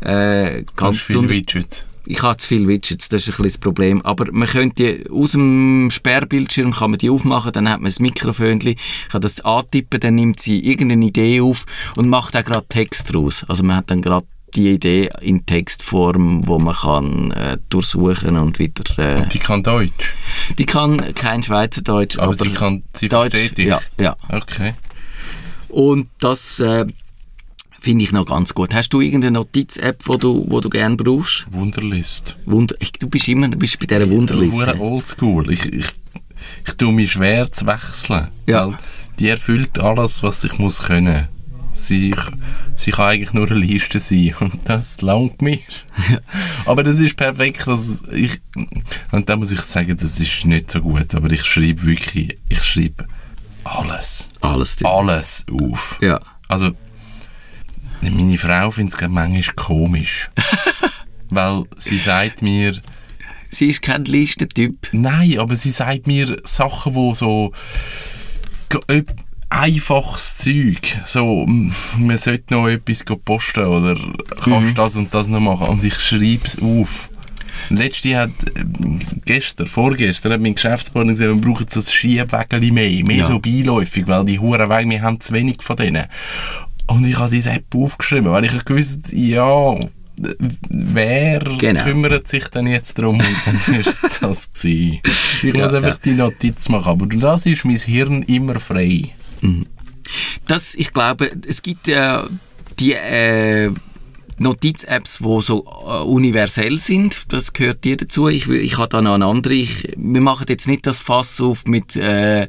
Äh, 0.00 0.64
ganz 0.76 1.02
viele 1.02 1.28
Widgets 1.28 1.86
ich 2.10 2.22
habe 2.22 2.36
zu 2.36 2.48
viele 2.48 2.66
Widgets, 2.66 3.08
das 3.08 3.28
ist 3.28 3.38
ein 3.38 3.44
das 3.44 3.58
Problem. 3.58 4.02
Aber 4.02 4.26
man 4.32 4.48
könnte 4.48 5.04
aus 5.10 5.32
dem 5.32 5.90
Sperrbildschirm 5.90 6.72
kann 6.72 6.90
man 6.90 6.98
die 6.98 7.08
aufmachen, 7.08 7.52
dann 7.52 7.68
hat 7.68 7.80
man 7.80 7.92
ein 7.92 8.02
Mikrofönchen, 8.02 8.74
kann 9.10 9.20
das 9.20 9.40
antippen, 9.40 10.00
dann 10.00 10.16
nimmt 10.16 10.40
sie 10.40 10.58
irgendeine 10.64 11.06
Idee 11.06 11.40
auf 11.40 11.64
und 11.96 12.08
macht 12.08 12.36
auch 12.36 12.44
gerade 12.44 12.66
Text 12.68 13.14
draus. 13.14 13.44
Also 13.48 13.62
man 13.62 13.76
hat 13.76 13.90
dann 13.90 14.02
gerade 14.02 14.26
die 14.54 14.70
Idee 14.70 15.08
in 15.20 15.46
Textform, 15.46 16.46
wo 16.48 16.58
man 16.58 16.74
kann 16.74 17.30
äh, 17.30 17.58
durchsuchen 17.68 18.36
und 18.36 18.58
wieder... 18.58 18.82
Äh, 18.98 19.22
und 19.22 19.32
die 19.32 19.38
kann 19.38 19.62
Deutsch? 19.62 20.16
Die 20.58 20.66
kann 20.66 21.14
kein 21.14 21.44
Schweizerdeutsch, 21.44 22.18
aber, 22.18 22.34
aber 22.34 22.34
sie 22.34 22.50
kann, 22.50 22.82
sie 22.92 23.08
Deutsch, 23.08 23.36
versteht 23.36 23.58
dich? 23.58 23.66
Ja, 23.66 23.80
ja. 24.00 24.16
Okay. 24.28 24.74
Und 25.68 26.08
das... 26.18 26.58
Äh, 26.58 26.86
Finde 27.80 28.04
ich 28.04 28.12
noch 28.12 28.26
ganz 28.26 28.52
gut. 28.52 28.74
Hast 28.74 28.90
du 28.90 29.00
irgendeine 29.00 29.38
Notiz-App, 29.38 30.04
die 30.06 30.18
du, 30.18 30.44
wo 30.48 30.60
du 30.60 30.68
gerne 30.68 30.96
brauchst? 30.96 31.46
Wunderlist. 31.50 32.36
Wunder 32.44 32.74
ich, 32.78 32.92
du 32.92 33.08
bist 33.08 33.26
immer 33.28 33.48
bist 33.48 33.78
bei 33.78 33.86
dieser 33.86 34.08
Wunderlist. 34.10 34.60
Ich 34.60 34.78
oldschool. 34.78 35.50
Ich, 35.50 35.64
ich, 35.64 35.86
ich 36.66 36.74
tue 36.74 36.92
mich 36.92 37.12
schwer 37.12 37.50
zu 37.50 37.66
wechseln. 37.66 38.28
Ja. 38.46 38.78
die 39.18 39.28
erfüllt 39.28 39.78
alles, 39.78 40.22
was 40.22 40.44
ich 40.44 40.58
muss 40.58 40.82
können. 40.82 41.28
Sie, 41.72 42.14
sie 42.74 42.90
kann 42.90 43.06
eigentlich 43.06 43.32
nur 43.32 43.50
eine 43.50 43.58
Liste 43.58 43.98
sein 43.98 44.34
und 44.40 44.60
das 44.64 45.00
langt 45.00 45.40
mir. 45.40 45.60
aber 46.66 46.82
das 46.82 47.00
ist 47.00 47.16
perfekt. 47.16 47.66
Also 47.66 48.10
ich, 48.12 48.40
und 49.10 49.26
da 49.26 49.36
muss 49.36 49.52
ich 49.52 49.60
sagen, 49.60 49.96
das 49.96 50.20
ist 50.20 50.44
nicht 50.44 50.70
so 50.70 50.80
gut, 50.80 51.14
aber 51.14 51.30
ich 51.30 51.44
schreibe 51.44 51.86
wirklich, 51.86 52.36
ich 52.50 52.62
schreibe 52.62 53.06
alles. 53.64 54.28
Alles. 54.42 54.84
Alles 54.84 55.46
auf. 55.50 55.98
Ja. 56.02 56.20
Also 56.48 56.72
meine 58.02 58.38
Frau 58.38 58.70
findet 58.70 59.00
es 59.00 59.08
manchmal 59.08 59.54
komisch. 59.56 60.30
weil 61.30 61.64
sie 61.76 61.98
sagt 61.98 62.42
mir... 62.42 62.80
Sie 63.52 63.66
ist 63.66 63.82
kein 63.82 64.04
Listentyp. 64.04 64.88
Nein, 64.92 65.38
aber 65.38 65.56
sie 65.56 65.72
sagt 65.72 66.06
mir 66.06 66.36
Sachen, 66.44 66.94
wo 66.94 67.14
so 67.14 67.52
einfaches 69.50 70.36
Zeug. 70.38 71.00
So, 71.04 71.44
man 71.46 72.16
sollte 72.16 72.54
noch 72.54 72.68
etwas 72.68 73.04
posten 73.24 73.64
oder 73.64 73.96
kannst 74.42 74.70
mhm. 74.70 74.74
das 74.74 74.96
und 74.96 75.12
das 75.12 75.28
noch 75.28 75.40
machen. 75.40 75.66
Und 75.66 75.84
ich 75.84 75.98
schreibe 75.98 76.44
es 76.44 76.58
auf. 76.62 77.10
Letzte 77.68 78.16
hat, 78.16 78.30
äh, 78.54 78.64
gestern, 79.24 79.66
vorgestern, 79.66 80.32
hat 80.32 80.40
mein 80.40 80.54
Geschäftspartner 80.54 81.12
gesagt, 81.12 81.34
wir 81.34 81.40
brauchen 81.40 81.66
so 81.68 81.80
ein 81.80 81.86
Schiebwägel 81.86 82.72
mehr, 82.72 83.04
mehr 83.04 83.16
ja. 83.16 83.26
so 83.26 83.38
beiläufig, 83.38 84.06
weil 84.06 84.24
die 84.24 84.38
Hurenwege, 84.38 84.88
wir 84.88 85.02
haben 85.02 85.20
zu 85.20 85.34
wenig 85.34 85.60
von 85.60 85.76
denen. 85.76 86.06
Und 86.90 87.06
ich 87.06 87.18
habe 87.18 87.28
seine 87.28 87.56
App 87.56 87.74
aufgeschrieben, 87.74 88.32
weil 88.32 88.44
ich 88.44 88.64
gewusst 88.64 89.12
ja, 89.12 89.78
wer 90.68 91.38
genau. 91.38 91.82
kümmert 91.82 92.26
sich 92.28 92.44
denn 92.48 92.66
jetzt 92.66 92.98
darum? 92.98 93.20
Und 93.20 93.36
dann 93.46 93.60
war 93.66 93.82
das. 94.20 94.52
Gewesen. 94.52 95.00
Ich 95.04 95.42
ja, 95.42 95.52
muss 95.54 95.72
einfach 95.72 95.94
ja. 95.94 96.00
die 96.04 96.14
Notiz 96.14 96.68
machen. 96.68 96.88
Aber 96.88 97.06
das 97.06 97.46
ist 97.46 97.64
mein 97.64 97.78
Hirn 97.78 98.22
immer 98.24 98.58
frei. 98.58 99.10
Mhm. 99.40 99.66
Das, 100.46 100.74
ich 100.74 100.92
glaube, 100.92 101.30
es 101.46 101.62
gibt 101.62 101.88
äh, 101.88 102.18
die... 102.78 102.94
Äh, 102.94 103.70
Notiz-Apps, 104.40 105.18
die 105.18 105.40
so 105.42 105.64
äh, 105.86 106.02
universell 106.02 106.78
sind, 106.78 107.24
das 107.32 107.52
gehört 107.52 107.84
dir 107.84 107.96
dazu. 107.96 108.28
Ich, 108.28 108.48
ich 108.48 108.78
habe 108.78 108.88
da 108.88 109.02
noch 109.02 109.14
eine 109.14 109.26
andere. 109.26 109.52
Ich, 109.54 109.92
wir 109.96 110.20
machen 110.20 110.46
jetzt 110.48 110.66
nicht 110.66 110.86
das 110.86 111.02
Fass 111.02 111.40
auf 111.40 111.66
mit 111.66 111.94
äh, 111.94 112.48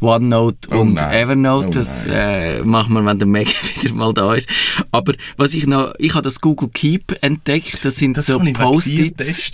OneNote 0.00 0.68
Oh 0.70 0.80
und 0.80 0.94
nein. 0.94 1.12
Evernote. 1.12 1.66
Oh 1.66 1.70
das 1.72 2.06
äh, 2.06 2.62
machen 2.62 2.94
wir, 2.94 3.04
wenn 3.04 3.18
der 3.18 3.26
Mac 3.26 3.46
wieder 3.82 3.92
mal 3.94 4.14
da 4.14 4.34
ist. 4.34 4.48
Aber 4.92 5.14
was 5.36 5.52
ich 5.54 5.66
noch, 5.66 5.94
ich 5.98 6.14
habe 6.14 6.22
das 6.22 6.40
Google 6.40 6.70
Keep 6.72 7.16
entdeckt. 7.22 7.84
Das 7.84 7.96
sind 7.96 8.16
Das 8.16 8.26
so 8.26 8.38
Post-its. 8.38 9.50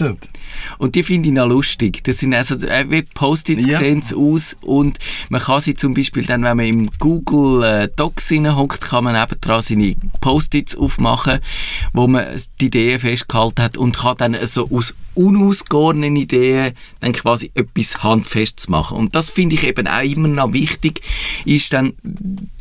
Und 0.79 0.95
die 0.95 1.03
finde 1.03 1.29
ich 1.29 1.35
noch 1.35 1.47
lustig. 1.47 2.03
Das 2.05 2.19
sind 2.19 2.35
also 2.35 2.55
äh, 2.67 2.87
wie 2.89 3.03
Post-its 3.03 3.67
Ja. 3.67 3.79
sehen 3.79 4.03
sie 4.03 4.15
aus 4.15 4.57
und 4.61 4.99
man 5.31 5.41
kann 5.41 5.61
sie 5.61 5.75
zum 5.75 5.95
Beispiel 5.95 6.25
dann, 6.25 6.43
wenn 6.43 6.57
man 6.57 6.67
im 6.67 6.91
Google 6.99 7.63
äh, 7.65 7.89
Docs 7.95 8.31
hockt, 8.31 8.81
kann 8.83 9.05
man 9.05 9.15
nebendran 9.15 9.63
seine 9.63 9.95
Post-its 10.21 10.77
aufmachen, 10.77 11.41
wo 11.93 12.07
man 12.07 12.27
die 12.61 12.67
Ideen 12.67 13.01
festgehalten 13.01 13.63
hat 13.63 13.77
und 13.77 13.99
kann 13.99 14.17
dann 14.19 14.37
so 14.47 14.69
aus 14.71 14.95
unausgegorenen 15.15 16.17
Ideen 16.17 16.75
dann 17.01 17.13
quasi 17.13 17.51
etwas 17.55 18.03
handfestes 18.03 18.69
machen. 18.69 18.97
Und 18.97 19.15
das 19.15 19.31
finde 19.31 19.57
ich 19.57 19.67
eben 19.67 19.87
auch 19.89 20.03
immer 20.03 20.29
noch 20.29 20.53
wichtig, 20.53 21.01
ist 21.45 21.73
dann 21.73 21.95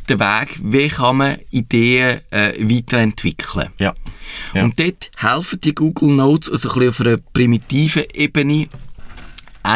der 0.08 0.20
Weg, 0.20 0.58
wie 0.62 0.88
kann 0.88 1.16
man 1.18 1.36
Ideen 1.50 2.20
äh, 2.30 2.52
weiterentwickeln. 2.58 3.68
Ja. 3.78 3.94
Ja. 4.54 4.64
Und 4.64 4.78
dort 4.78 5.10
helfen 5.16 5.60
die 5.60 5.74
Google 5.74 6.10
Notes 6.10 6.50
also 6.50 6.68
ein 6.68 6.74
bisschen 6.74 6.88
auf 6.88 7.00
einer 7.00 7.16
primitiven 7.32 8.04
Ebene 8.12 8.68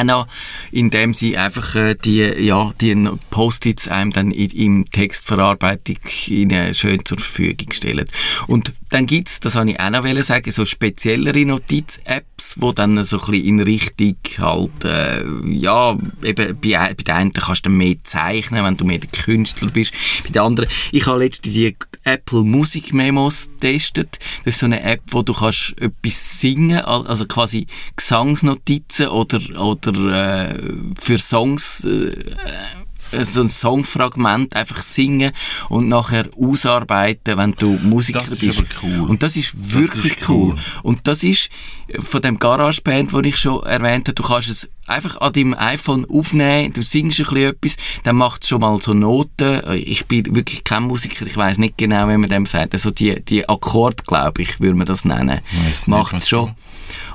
auch 0.01 0.05
noch, 0.05 0.27
indem 0.71 1.15
sie 1.15 1.37
einfach 1.37 1.75
äh, 1.75 1.95
die, 1.95 2.21
ja, 2.21 2.73
die 2.81 2.93
Post-its 3.31 3.89
einem 3.89 4.11
dann 4.13 4.31
in, 4.31 4.51
im 4.51 4.85
Textverarbeitung 4.91 5.97
ihnen 6.27 6.75
schön 6.75 7.05
zur 7.05 7.19
Verfügung 7.19 7.71
stellen. 7.73 8.05
Und 8.47 8.73
dann 8.91 9.07
gibt's, 9.07 9.41
das 9.41 9.55
habe 9.57 9.71
ich 9.71 9.81
auch 9.81 9.91
noch 9.91 10.23
sagen, 10.23 10.51
so 10.53 10.65
speziellere 10.67 11.45
Notiz-Apps, 11.47 12.57
wo 12.61 12.73
dann 12.73 13.03
so 13.05 13.19
ein 13.21 13.31
bisschen 13.31 13.45
in 13.47 13.61
Richtung 13.61 14.17
halt, 14.39 14.85
äh, 14.85 15.25
ja, 15.49 15.97
eben 16.23 16.59
bei, 16.61 16.79
ein- 16.79 16.97
bei 16.97 17.03
den 17.03 17.15
einen 17.15 17.33
kannst 17.33 17.67
du 17.67 17.71
mehr 17.71 17.97
zeichnen, 18.05 18.65
wenn 18.65 18.77
du 18.77 18.85
mehr 18.85 18.99
der 18.99 19.09
Künstler 19.11 19.71
bist. 19.71 19.93
Bei 20.25 20.31
den 20.31 20.43
anderen, 20.43 20.69
ich 20.93 21.07
habe 21.07 21.19
letztens 21.21 21.55
die 21.55 21.75
Apple 22.05 22.43
Music 22.43 22.93
Memos 22.93 23.49
getestet. 23.61 24.19
Das 24.45 24.55
ist 24.55 24.61
so 24.61 24.67
eine 24.67 24.83
App, 24.83 25.03
wo 25.11 25.23
du 25.23 25.33
kannst 25.33 25.75
etwas 25.81 26.41
singen, 26.41 26.81
al- 26.81 27.07
also 27.07 27.25
quasi 27.27 27.67
Gesangsnotizen 27.97 29.09
oder, 29.09 29.41
oder 29.61 29.82
äh, 29.87 30.55
für 30.99 31.19
Songs 31.19 31.85
äh, 31.85 32.13
äh, 33.15 33.25
so 33.25 33.43
ein 33.43 33.49
Songfragment 33.49 34.57
einfach 34.57 34.79
singen 34.79 35.33
und 35.69 35.87
nachher 35.87 36.31
ausarbeiten, 36.41 37.37
wenn 37.37 37.53
du 37.53 37.79
Musiker 37.83 38.21
Das 38.21 38.31
ist 38.31 38.41
bist. 38.41 38.63
cool. 38.83 39.01
Und 39.11 39.23
das 39.23 39.37
ist 39.37 39.53
wirklich 39.75 40.17
ist 40.17 40.29
cool. 40.31 40.53
cool. 40.53 40.57
Und 40.83 41.07
das 41.07 41.23
ist 41.23 41.51
äh, 41.89 42.01
von 42.01 42.23
dem 42.23 42.39
GarageBand, 42.39 43.13
das 43.13 43.21
ich 43.25 43.37
schon 43.37 43.63
erwähnt 43.65 44.09
habe, 44.09 44.15
du 44.15 44.23
kannst 44.23 44.49
es 44.49 44.71
einfach 44.87 45.21
an 45.21 45.33
deinem 45.35 45.53
iPhone 45.55 46.07
aufnehmen, 46.09 46.73
du 46.73 46.81
singst 46.83 47.21
ein 47.21 47.27
bisschen 47.27 47.49
etwas, 47.51 47.77
dann 48.03 48.17
macht 48.17 48.43
es 48.45 48.49
schon 48.49 48.61
mal 48.63 48.81
so 48.81 48.95
Noten. 48.95 49.61
Äh, 49.65 49.77
Ich 49.77 50.07
bin 50.07 50.35
wirklich 50.35 50.65
kein 50.65 50.85
Musiker, 50.85 51.27
ich 51.27 51.37
weiß 51.37 51.59
nicht 51.59 51.77
genau, 51.77 52.09
wie 52.09 52.17
man 52.17 52.31
dem 52.31 52.47
sagt. 52.47 52.73
Also 52.73 52.91
die, 52.91 53.23
die 53.23 53.47
Akkord, 53.47 54.07
glaube 54.07 54.41
ich, 54.41 54.59
würde 54.59 54.75
man 54.77 54.87
das 54.87 55.05
nennen. 55.05 55.41
Macht 55.87 56.15
es 56.15 56.29
schon. 56.31 56.55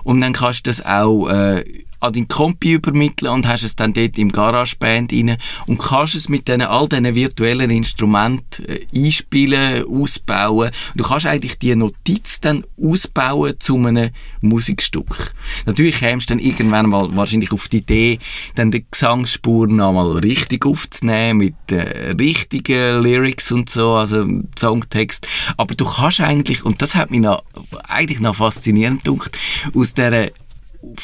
Und 0.08 0.22
dann 0.22 0.32
kannst 0.32 0.66
du 0.66 0.70
das 0.70 0.86
auch 0.86 1.28
äh, 1.28 1.66
an 2.00 2.14
deinen 2.14 2.28
Kompi 2.28 2.74
übermitteln 2.74 3.32
und 3.32 3.48
hast 3.48 3.64
es 3.64 3.76
dann 3.76 3.94
dort 3.94 4.18
im 4.18 4.32
GarageBand 4.32 5.12
rein 5.12 5.38
und 5.66 5.80
kannst 5.80 6.16
es 6.16 6.30
mit 6.30 6.48
diesen, 6.48 6.62
all 6.62 6.88
diesen 6.88 7.16
virtuellen 7.16 7.72
Instrumenten 7.72 8.66
äh, 8.68 8.86
einspielen, 8.96 9.84
ausbauen. 9.86 10.68
Und 10.68 11.02
du 11.02 11.04
kannst 11.04 11.26
eigentlich 11.26 11.58
die 11.58 11.76
Notiz 11.76 12.40
dann 12.40 12.64
ausbauen 12.82 13.56
zu 13.60 13.78
einem 13.78 14.12
Musikstück. 14.42 15.34
Natürlich 15.66 15.98
kämst 15.98 16.30
du 16.30 16.36
dann 16.36 16.44
irgendwann 16.44 16.90
mal 16.90 17.16
wahrscheinlich 17.16 17.52
auf 17.52 17.68
die 17.68 17.78
Idee, 17.78 18.20
dann 18.56 18.72
die 18.72 18.86
Gesangsspur 18.90 19.68
nochmal 19.68 20.20
richtig 20.20 20.66
aufzunehmen 20.66 21.40
mit 21.40 21.72
äh, 21.72 22.12
richtigen 22.12 23.02
Lyrics 23.02 23.52
und 23.52 23.70
so, 23.70 23.96
also 23.96 24.26
Songtext. 24.58 25.28
Aber 25.58 25.74
du 25.74 25.86
kannst 25.86 26.22
eigentlich, 26.22 26.64
und 26.64 26.82
das 26.82 26.96
hat 26.96 27.10
mich 27.10 27.22
noch, 27.22 27.44
eigentlich 27.88 28.20
noch 28.20 28.36
faszinierend 28.36 29.04
gedacht, 29.04 29.38
aus 29.74 29.96
dieser 29.98 30.30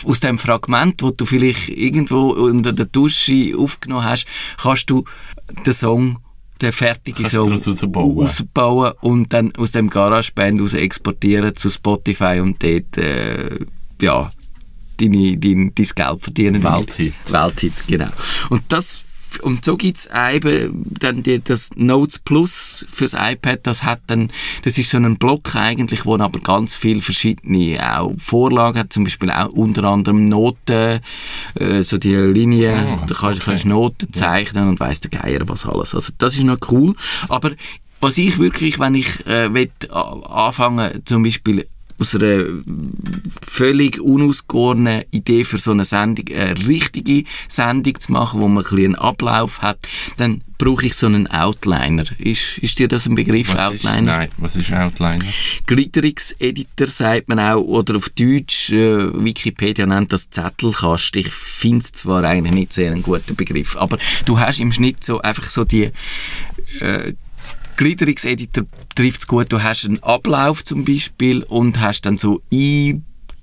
aus 0.06 0.20
dem 0.20 0.38
Fragment, 0.38 1.02
wo 1.02 1.10
du 1.10 1.26
vielleicht 1.26 1.70
irgendwo 1.70 2.32
unter 2.32 2.74
der 2.74 2.86
Dusche 2.86 3.54
aufgenommen 3.58 4.06
hast, 4.06 4.28
kannst 4.62 4.90
du 4.90 5.04
den 5.66 5.74
Song, 5.74 6.20
den 6.62 6.72
fertigen 6.72 7.26
Song 7.26 7.50
daraus 7.50 7.68
rausbauen. 7.68 8.20
rausbauen 8.20 8.94
und 9.02 9.34
dann 9.34 9.54
aus 9.56 9.72
dem 9.72 9.90
GarageBand 9.90 10.62
raus 10.62 10.74
exportieren 10.74 11.56
zu 11.56 11.70
Spotify 11.70 12.40
und 12.40 12.62
dort, 12.64 12.98
äh, 12.98 13.60
ja, 14.00 14.30
deine, 15.00 15.38
dein, 15.38 15.74
dein 15.74 15.88
Geld 15.96 16.22
verdienen. 16.22 16.64
Welthit. 16.64 17.14
Welthit, 17.30 17.74
genau. 17.88 18.10
Und 18.50 18.64
das 18.70 19.03
und 19.44 19.66
so 19.66 19.78
gibt's 19.78 20.10
eben 20.14 20.86
dann 21.00 21.24
die, 21.24 21.44
das 21.44 21.72
Notes 21.76 22.20
Plus 22.20 22.86
fürs 22.90 23.14
iPad, 23.14 23.60
das 23.64 23.84
hat 23.84 24.02
dann, 24.08 24.30
das 24.64 24.78
ist 24.78 24.90
so 24.90 24.98
ein 24.98 25.18
Block 25.18 25.56
eigentlich, 25.56 26.06
wo 26.06 26.16
aber 26.18 26.40
ganz 26.40 26.76
viele 26.76 27.02
verschiedene 27.02 27.80
auch 27.98 28.14
Vorlagen 28.18 28.80
hat, 28.80 28.94
zum 28.94 29.04
Beispiel 29.04 29.32
auch 29.32 29.50
unter 29.50 29.84
anderem 29.86 30.26
Noten, 30.26 31.00
äh, 31.56 31.84
so 31.84 31.98
die 31.98 32.16
Linien, 32.16 32.74
Ah, 32.74 33.06
da 33.08 33.16
kannst, 33.16 33.42
okay. 33.42 33.52
kannst 33.52 33.66
Noten 33.66 34.12
zeichnen 34.14 34.70
und 34.70 34.80
weiss 34.80 35.02
der 35.02 35.12
Geier 35.12 35.42
was 35.48 35.66
alles. 35.66 35.94
Also 35.94 36.14
das 36.18 36.36
ist 36.36 36.44
noch 36.44 36.58
cool, 36.72 36.96
aber 37.30 37.52
was 38.00 38.18
ich 38.18 38.38
wirklich, 38.38 38.80
wenn 38.80 38.96
ich 38.96 39.26
äh, 39.26 39.54
will, 39.54 39.72
anfangen, 39.90 41.06
zum 41.06 41.24
Beispiel 41.24 41.68
aus 42.00 42.16
einer 42.16 42.44
völlig 43.42 44.00
unausgegorenen 44.02 45.04
Idee 45.12 45.44
für 45.44 45.58
so 45.58 45.72
eine 45.72 45.86
Sendung, 45.86 46.26
eine 46.36 46.68
richtige 46.68 47.24
Sendung 47.48 48.00
zu 48.00 48.12
machen, 48.12 48.40
wo 48.40 48.48
man 48.48 48.64
ein 48.64 48.70
bisschen 48.70 48.86
einen 48.86 48.96
Ablauf 48.96 49.62
hat, 49.62 49.80
dann 50.18 50.42
brauche 50.58 50.86
ich 50.86 50.96
so 50.96 51.08
einen 51.08 51.28
Outliner. 51.28 52.06
Ist, 52.20 52.58
ist 52.60 52.80
dir 52.80 52.88
das 52.88 53.06
ein 53.06 53.16
Begriff, 53.16 53.50
Was 53.54 53.74
ist, 53.74 53.86
Outliner? 53.86 54.02
nein, 54.02 54.30
was 54.38 54.56
ist 54.56 54.72
Outliner? 54.72 55.26
Gliederungseditor 55.68 56.88
sagt 56.88 57.28
man 57.28 57.40
auch, 57.40 57.62
oder 57.62 57.98
auf 57.98 58.10
Deutsch, 58.10 58.72
äh, 58.72 59.24
Wikipedia 59.24 59.86
nennt 59.86 60.14
das 60.14 60.30
Zettelkasten. 60.30 61.22
Ich 61.22 61.32
finde 61.32 61.80
es 61.80 61.92
zwar 61.92 62.24
eigentlich 62.24 62.54
nicht 62.54 62.74
sehr 62.74 62.92
ein 62.92 63.04
guter 63.04 63.34
Begriff, 63.34 63.76
aber 63.76 63.98
du 64.26 64.40
hast 64.40 64.60
im 64.60 64.72
Schnitt 64.72 65.04
so 65.04 65.20
einfach 65.20 65.50
so 65.50 65.64
die 65.64 65.92
äh, 66.80 67.14
Gliederungseditor 67.78 68.66
trifft 68.96 69.20
es 69.20 69.28
gut. 69.28 69.52
Du 69.52 69.62
hast 69.62 69.86
einen 69.86 70.02
Ablauf 70.04 70.64
zum 70.64 70.86
Beispiel 70.86 71.44
und 71.44 71.80
hast 71.80 72.06
dann 72.06 72.18
so 72.18 72.42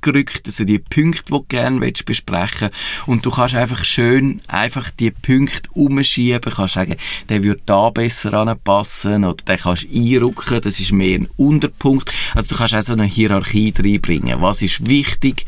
eingerückt, 0.03 0.43
also 0.47 0.65
die 0.65 0.79
Punkte, 0.79 1.25
die 1.27 1.31
du 1.31 1.45
gerne 1.49 1.81
willst 1.81 2.05
besprechen 2.05 2.71
Und 3.07 3.25
du 3.25 3.31
kannst 3.31 3.55
einfach 3.55 3.85
schön 3.85 4.41
einfach 4.47 4.91
die 4.91 5.11
Punkte 5.11 5.71
umschieben. 5.75 6.41
Du 6.41 6.51
kannst 6.51 6.75
sagen, 6.75 6.97
der 7.29 7.43
würde 7.43 7.63
da 7.67 7.91
besser 7.91 8.35
anpassen 8.35 9.25
oder 9.25 9.43
den 9.45 9.59
kannst 9.59 9.85
du 9.85 9.89
einrücken, 9.89 10.61
das 10.61 10.81
ist 10.81 10.93
mehr 10.93 11.19
ein 11.19 11.29
Unterpunkt. 11.37 12.13
Also 12.35 12.51
du 12.51 12.57
kannst 12.57 12.75
auch 12.75 12.83
so 12.83 12.93
eine 12.93 13.05
Hierarchie 13.05 13.73
reinbringen. 13.77 14.41
Was 14.41 14.63
ist 14.63 14.87
wichtig 14.89 15.45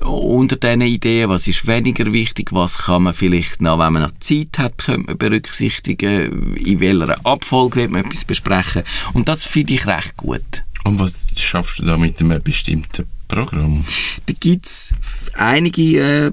unter 0.00 0.56
diesen 0.56 0.82
Ideen, 0.82 1.28
was 1.28 1.48
ist 1.48 1.66
weniger 1.66 2.12
wichtig, 2.12 2.52
was 2.52 2.78
kann 2.78 3.04
man 3.04 3.14
vielleicht 3.14 3.60
noch, 3.60 3.78
wenn 3.78 3.92
man 3.92 4.02
noch 4.02 4.18
Zeit 4.20 4.58
hat, 4.58 4.78
könnte 4.78 5.06
man 5.06 5.18
berücksichtigen, 5.18 6.56
in 6.56 6.80
welcher 6.80 7.24
Abfolge 7.24 7.80
wird 7.80 7.90
man 7.90 8.04
etwas 8.04 8.24
besprechen. 8.24 8.82
Und 9.12 9.28
das 9.28 9.46
finde 9.46 9.74
ich 9.74 9.86
recht 9.86 10.16
gut. 10.16 10.62
Und 10.84 10.98
was 10.98 11.26
schaffst 11.36 11.78
du 11.78 11.84
da 11.84 11.96
mit 11.96 12.20
einem 12.20 12.42
bestimmten 12.42 13.06
Programm? 13.32 13.84
Da 14.26 14.34
gibt 14.38 14.66
es 14.66 14.94
einige 15.34 16.00
äh, 16.00 16.32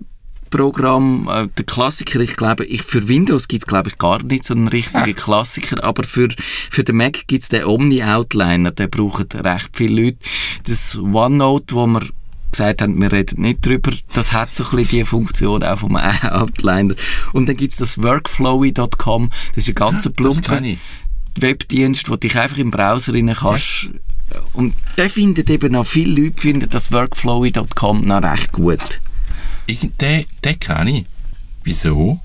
Programme, 0.49 1.31
äh, 1.43 1.47
der 1.57 1.65
Klassiker, 1.65 2.19
ich 2.19 2.35
glaube, 2.35 2.65
ich, 2.65 2.83
für 2.83 3.07
Windows 3.07 3.47
gibt 3.47 3.63
es 3.63 3.67
glaube 3.67 3.89
ich 3.89 3.97
gar 3.97 4.21
nicht 4.23 4.43
so 4.45 4.53
einen 4.53 4.67
richtigen 4.67 5.15
Klassiker, 5.15 5.83
aber 5.83 6.03
für, 6.03 6.29
für 6.71 6.83
den 6.83 6.97
Mac 6.97 7.27
gibt 7.27 7.43
es 7.43 7.49
den 7.49 7.65
Omni-Outliner, 7.65 8.71
den 8.71 8.89
brauchen 8.89 9.27
recht 9.33 9.69
viele 9.73 10.03
Leute. 10.03 10.17
Das 10.67 10.97
OneNote, 10.97 11.75
wo 11.75 11.85
wir 11.87 12.01
gesagt 12.51 12.81
haben, 12.81 12.99
wir 12.99 13.11
reden 13.11 13.41
nicht 13.43 13.65
drüber, 13.65 13.91
das 14.13 14.33
hat 14.33 14.53
so 14.53 14.63
ein 14.63 14.69
bisschen 14.77 14.87
die 14.89 15.05
Funktion 15.05 15.63
auch 15.63 15.79
vom 15.79 15.95
Outliner. 16.23 16.95
Und 17.33 17.47
dann 17.47 17.55
gibt 17.55 17.71
es 17.71 17.77
das 17.77 18.01
Workflowy.com, 18.01 19.29
das 19.55 19.57
ist 19.63 19.69
ein 19.69 19.75
ganzer 19.75 20.09
Das 20.09 20.15
Plumpe. 20.15 20.41
kenne 20.41 20.71
ich. 20.71 20.79
Webdienst, 21.39 22.09
wo 22.09 22.13
du 22.13 22.21
dich 22.21 22.37
einfach 22.37 22.57
im 22.57 22.71
Browser 22.71 23.13
rein 23.13 23.33
kannst. 23.37 23.91
Und 24.53 24.73
der 24.97 25.09
findet 25.09 25.49
eben 25.49 25.75
auch, 25.75 25.85
viele 25.85 26.23
Leute 26.23 26.41
finden 26.41 26.69
das 26.69 26.91
Workflowy.com 26.91 28.05
noch 28.05 28.21
recht 28.23 28.51
gut. 28.51 29.01
Den, 29.69 30.25
den 30.43 30.59
kenne 30.59 30.91
ich. 30.99 31.05
Wieso? 31.63 32.19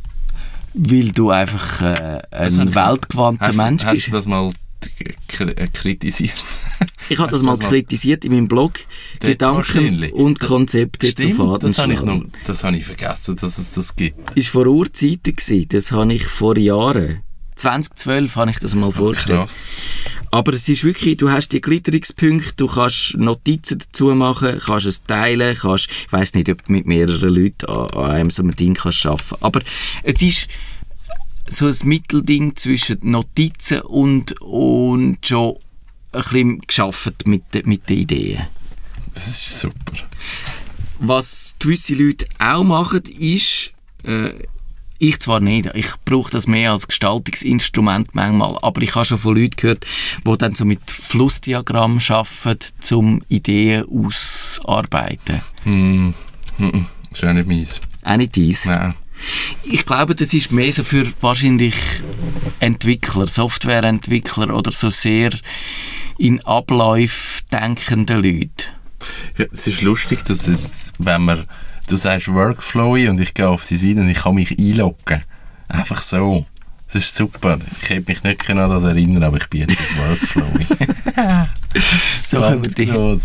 Weil 0.74 1.12
du 1.12 1.30
einfach 1.30 1.82
äh, 1.82 2.22
Das 2.30 2.58
ein 2.58 2.68
ich- 2.68 2.74
weltgewandter 2.74 3.46
hast, 3.46 3.56
Mensch 3.56 3.84
hast 3.84 3.92
bist. 3.94 4.06
du 4.08 4.12
das 4.12 4.26
mal 4.26 4.50
äh, 5.38 5.68
kritisiert? 5.72 6.34
Ich 7.10 7.18
habe 7.18 7.30
das 7.30 7.40
hast 7.40 7.44
mal 7.44 7.58
das 7.58 7.68
kritisiert 7.68 8.24
in 8.24 8.32
meinem 8.32 8.48
Blog. 8.48 8.72
Dort 9.20 9.32
Gedanken 9.32 10.10
und 10.12 10.40
Konzepte 10.40 11.14
zu 11.14 11.22
Stimmt, 11.24 11.36
Faden 11.36 11.68
das 11.68 11.78
habe 11.78 11.92
ich, 11.92 12.00
noch, 12.00 12.24
das 12.46 12.64
habe 12.64 12.78
ich 12.78 12.86
vergessen, 12.86 13.36
dass 13.36 13.58
es 13.58 13.72
das 13.74 13.94
gibt. 13.94 14.30
ist 14.34 14.48
vor 14.48 14.66
Urzeiten 14.66 15.34
gewesen. 15.34 15.66
Das 15.68 15.92
habe 15.92 16.14
ich 16.14 16.24
vor 16.24 16.56
Jahren. 16.56 17.20
2012 17.56 18.36
habe 18.36 18.50
ich 18.50 18.58
das 18.58 18.74
mal 18.74 18.90
vorgestellt. 18.90 19.40
Krass. 19.40 19.82
Aber 20.30 20.52
es 20.52 20.68
ist 20.68 20.82
wirklich, 20.82 21.16
du 21.16 21.30
hast 21.30 21.52
die 21.52 21.60
Glitterungspunkte, 21.60 22.54
du 22.56 22.66
kannst 22.66 23.16
Notizen 23.16 23.78
dazu 23.78 24.06
machen, 24.14 24.58
kannst 24.64 24.86
es 24.86 25.04
teilen, 25.04 25.56
kannst, 25.56 25.88
ich 25.90 26.12
weiss 26.12 26.34
nicht, 26.34 26.48
ob 26.50 26.64
du 26.64 26.72
mit 26.72 26.86
mehreren 26.86 27.28
Leuten 27.28 27.66
an, 27.66 27.86
an 27.90 28.10
einem 28.10 28.30
so 28.30 28.42
einem 28.42 28.56
Ding 28.56 28.74
kannst 28.74 29.06
arbeiten. 29.06 29.36
Aber 29.40 29.60
es 30.02 30.20
ist 30.22 30.48
so 31.46 31.66
ein 31.66 31.76
Mittelding 31.84 32.56
zwischen 32.56 32.98
Notizen 33.02 33.82
und, 33.82 34.40
und 34.40 35.24
schon 35.24 35.56
ein 36.12 36.22
bisschen 36.22 36.60
geschafft 36.62 37.26
mit, 37.26 37.44
mit 37.66 37.88
den 37.88 38.00
Ideen. 38.00 38.46
Das 39.14 39.28
ist 39.28 39.60
super. 39.60 39.92
Was 40.98 41.56
gewisse 41.58 41.94
Leute 41.94 42.26
auch 42.38 42.64
machen, 42.64 43.02
ist, 43.18 43.72
äh, 44.02 44.30
ich 44.98 45.20
zwar 45.20 45.40
nicht, 45.40 45.70
ich 45.74 45.88
brauche 46.04 46.30
das 46.30 46.46
mehr 46.46 46.72
als 46.72 46.86
Gestaltungsinstrument 46.86 48.14
manchmal, 48.14 48.56
aber 48.62 48.82
ich 48.82 48.94
habe 48.94 49.04
schon 49.04 49.18
von 49.18 49.36
Leuten 49.36 49.56
gehört, 49.56 49.86
die 50.26 50.38
dann 50.38 50.54
so 50.54 50.64
mit 50.64 50.90
Flussdiagrammen 50.90 52.00
arbeiten, 52.08 52.94
um 52.94 53.22
Ideen 53.28 53.84
auszuarbeiten. 53.84 55.42
Hm. 55.64 56.14
Mhm. 56.58 56.86
Ist 57.10 57.26
auch 57.26 57.32
nicht 57.32 57.48
meins. 57.48 57.80
Auch 58.02 58.16
nicht 58.16 58.36
dies. 58.36 58.66
Nein. 58.66 58.94
Ich 59.64 59.86
glaube, 59.86 60.14
das 60.14 60.34
ist 60.34 60.52
mehr 60.52 60.72
so 60.72 60.84
für 60.84 61.06
wahrscheinlich 61.20 61.74
Entwickler, 62.60 63.26
Softwareentwickler 63.26 64.54
oder 64.54 64.72
so 64.72 64.90
sehr 64.90 65.30
in 66.18 66.44
Abläufe 66.44 67.42
denkende 67.50 68.14
Leute. 68.14 68.64
Ja, 69.36 69.46
es 69.52 69.66
ist 69.66 69.82
lustig, 69.82 70.24
dass 70.24 70.46
jetzt, 70.46 70.94
wenn 70.98 71.22
man, 71.24 71.46
du 71.88 71.96
sagst 71.96 72.32
Workflowy 72.32 73.08
und 73.08 73.20
ich 73.20 73.34
gehe 73.34 73.48
auf 73.48 73.66
die 73.66 73.76
Seite 73.76 74.00
und 74.00 74.08
ich 74.08 74.18
kann 74.18 74.34
mich 74.34 74.58
einloggen. 74.58 75.22
Einfach 75.68 76.02
so. 76.02 76.46
Das 76.92 77.02
ist 77.04 77.16
super. 77.16 77.58
Ich 77.82 77.88
hätte 77.88 78.10
mich 78.10 78.22
nicht 78.22 78.50
an 78.50 78.70
das 78.70 78.84
erinnern, 78.84 79.24
aber 79.24 79.38
ich 79.38 79.48
bin 79.48 79.60
jetzt 79.62 79.78
auf 79.78 79.98
Workflowy. 79.98 80.66
So 82.24 82.40
können 82.40 82.64
wir. 82.76 83.20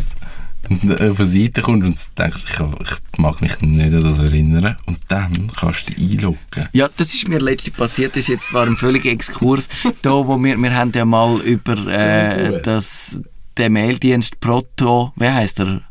Und 0.69 1.01
auf 1.01 1.19
eine 1.19 1.25
Seite 1.25 1.61
kommst 1.61 1.83
und 1.87 2.19
denkst, 2.19 2.43
ich, 2.45 2.59
ich 2.59 3.19
mag 3.19 3.41
mich 3.41 3.59
nicht 3.61 3.93
an 3.93 4.01
das 4.01 4.19
erinnern. 4.19 4.75
Und 4.85 4.99
dann 5.07 5.51
kannst 5.55 5.89
du 5.89 5.93
dich 5.93 6.17
einloggen. 6.17 6.67
Ja, 6.73 6.89
das 6.95 7.13
ist 7.13 7.27
mir 7.27 7.39
letztens 7.39 7.75
passiert. 7.75 8.11
Das 8.11 8.23
ist 8.23 8.27
jetzt 8.27 8.47
zwar 8.49 8.67
ein 8.67 8.75
völliger 8.75 9.09
Exkurs. 9.09 9.67
da, 10.01 10.11
wo 10.11 10.37
wir, 10.37 10.57
wir 10.57 10.75
haben 10.75 10.91
ja 10.93 11.05
mal 11.05 11.39
über 11.41 11.87
äh, 11.87 12.61
das, 12.61 13.21
den 13.57 13.73
Maildienst 13.73 14.39
Proto, 14.39 15.11
wie 15.15 15.29
heißt 15.29 15.61
er? 15.61 15.81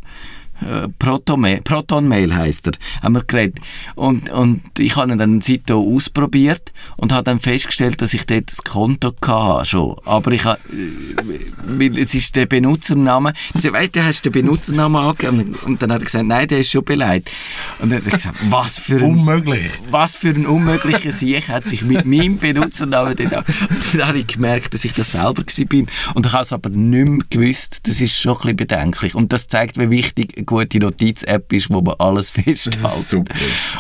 Äh, 0.61 0.89
Proton-Mail 0.99 1.61
Proton 1.63 2.13
heisst 2.13 2.67
er, 2.67 2.73
haben 3.03 3.15
wir 3.15 3.25
geredet. 3.25 3.61
Und, 3.95 4.31
und 4.31 4.63
ich 4.79 4.97
habe 4.97 5.13
ihn 5.13 5.19
dann 5.19 5.41
seitdem 5.41 5.77
ausprobiert 5.77 6.73
und 6.97 7.13
habe 7.13 7.25
dann 7.25 7.41
festgestellt, 7.41 8.01
dass 8.03 8.15
ich 8.15 8.27
dort 8.27 8.51
das 8.51 8.65
Konto 8.65 9.15
hatte 9.25 9.65
schon. 9.65 9.97
Aber 10.05 10.33
ich 10.33 10.45
habe, 10.45 10.59
äh, 10.73 11.27
weil 11.65 11.99
es 11.99 12.15
ist 12.15 12.35
der 12.37 12.47
Benutzername, 12.47 13.33
ich 13.55 13.73
weißt 13.73 13.97
du, 13.97 14.05
hast 14.05 14.25
den 14.25 14.33
Benutzernamen 14.33 15.01
angegeben? 15.01 15.55
Und 15.65 15.83
dann 15.83 15.93
hat 15.93 16.03
er 16.03 16.05
gesagt, 16.05 16.27
nein, 16.27 16.49
der 16.49 16.61
ist 16.61 16.71
schon 16.71 16.85
beleidigt. 16.85 17.31
Und 17.81 17.91
dann 17.91 18.01
habe 18.01 18.09
ich 18.09 18.15
gesagt, 18.15 18.37
was 18.51 18.79
für 18.79 18.97
ein 18.97 19.03
Unmöglich. 19.03 19.71
was 19.91 20.17
für 20.17 20.31
ein 20.31 20.47
unmöglicher 20.47 21.13
Sieg 21.13 21.49
hat 21.49 21.65
sich 21.65 21.83
mit 21.83 22.05
meinem 22.05 22.39
Benutzernamen 22.39 23.15
dort 23.17 23.33
an. 23.33 23.45
Und 23.71 23.95
dann 23.95 24.09
habe 24.09 24.19
ich 24.19 24.27
gemerkt, 24.27 24.75
dass 24.75 24.85
ich 24.85 24.93
das 24.93 25.13
selber 25.13 25.43
war. 25.43 26.15
Und 26.15 26.27
ich 26.27 26.33
habe 26.33 26.43
es 26.43 26.53
aber 26.53 26.71
nicht 26.71 27.09
mehr 27.09 27.19
gewusst. 27.31 27.87
Das 27.87 28.01
ist 28.01 28.17
schon 28.17 28.35
ein 28.35 28.41
bisschen 28.41 28.57
bedenklich. 28.57 29.15
Und 29.15 29.33
das 29.33 29.49
zeigt, 29.49 29.79
wie 29.79 29.91
wichtig 29.91 30.48
gute 30.49 30.79
Notiz-App 30.79 31.53
ist, 31.53 31.71
wo 31.71 31.83
man 31.83 31.95
alles 31.99 32.31
festhält. 32.33 32.95
Super. 32.95 33.35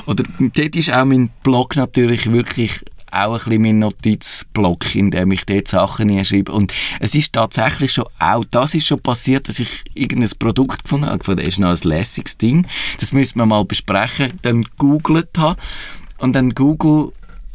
Oder 0.06 0.24
dort 0.38 0.76
ist 0.76 0.92
auch 0.92 1.04
mein 1.04 1.30
Blog 1.42 1.76
natürlich 1.76 2.30
wirklich 2.30 2.80
auch 3.10 3.32
ein 3.32 3.38
bisschen 3.38 3.62
mein 3.62 3.78
Notizblock, 3.78 4.94
in 4.94 5.10
dem 5.10 5.32
ich 5.32 5.46
dort 5.46 5.66
Sachen 5.66 6.10
hinschreibe. 6.10 6.52
Und 6.52 6.74
es 7.00 7.14
ist 7.14 7.32
tatsächlich 7.32 7.94
schon, 7.94 8.04
auch 8.18 8.44
das 8.50 8.74
ist 8.74 8.86
schon 8.86 9.00
passiert, 9.00 9.48
dass 9.48 9.58
ich 9.58 9.82
irgendein 9.94 10.30
Produkt 10.38 10.84
gefunden 10.84 11.06
habe. 11.06 11.36
Das 11.36 11.46
ist 11.46 11.58
noch 11.58 11.70
ein 11.70 11.88
lässiges 11.88 12.36
Ding. 12.36 12.66
Das 13.00 13.12
müssen 13.12 13.38
wir 13.38 13.46
mal 13.46 13.64
besprechen. 13.64 14.34
Dann 14.42 14.64
googelt 14.76 15.38
habe. 15.38 15.58
Und 16.18 16.34
dann 16.34 16.50
Google 16.50 17.12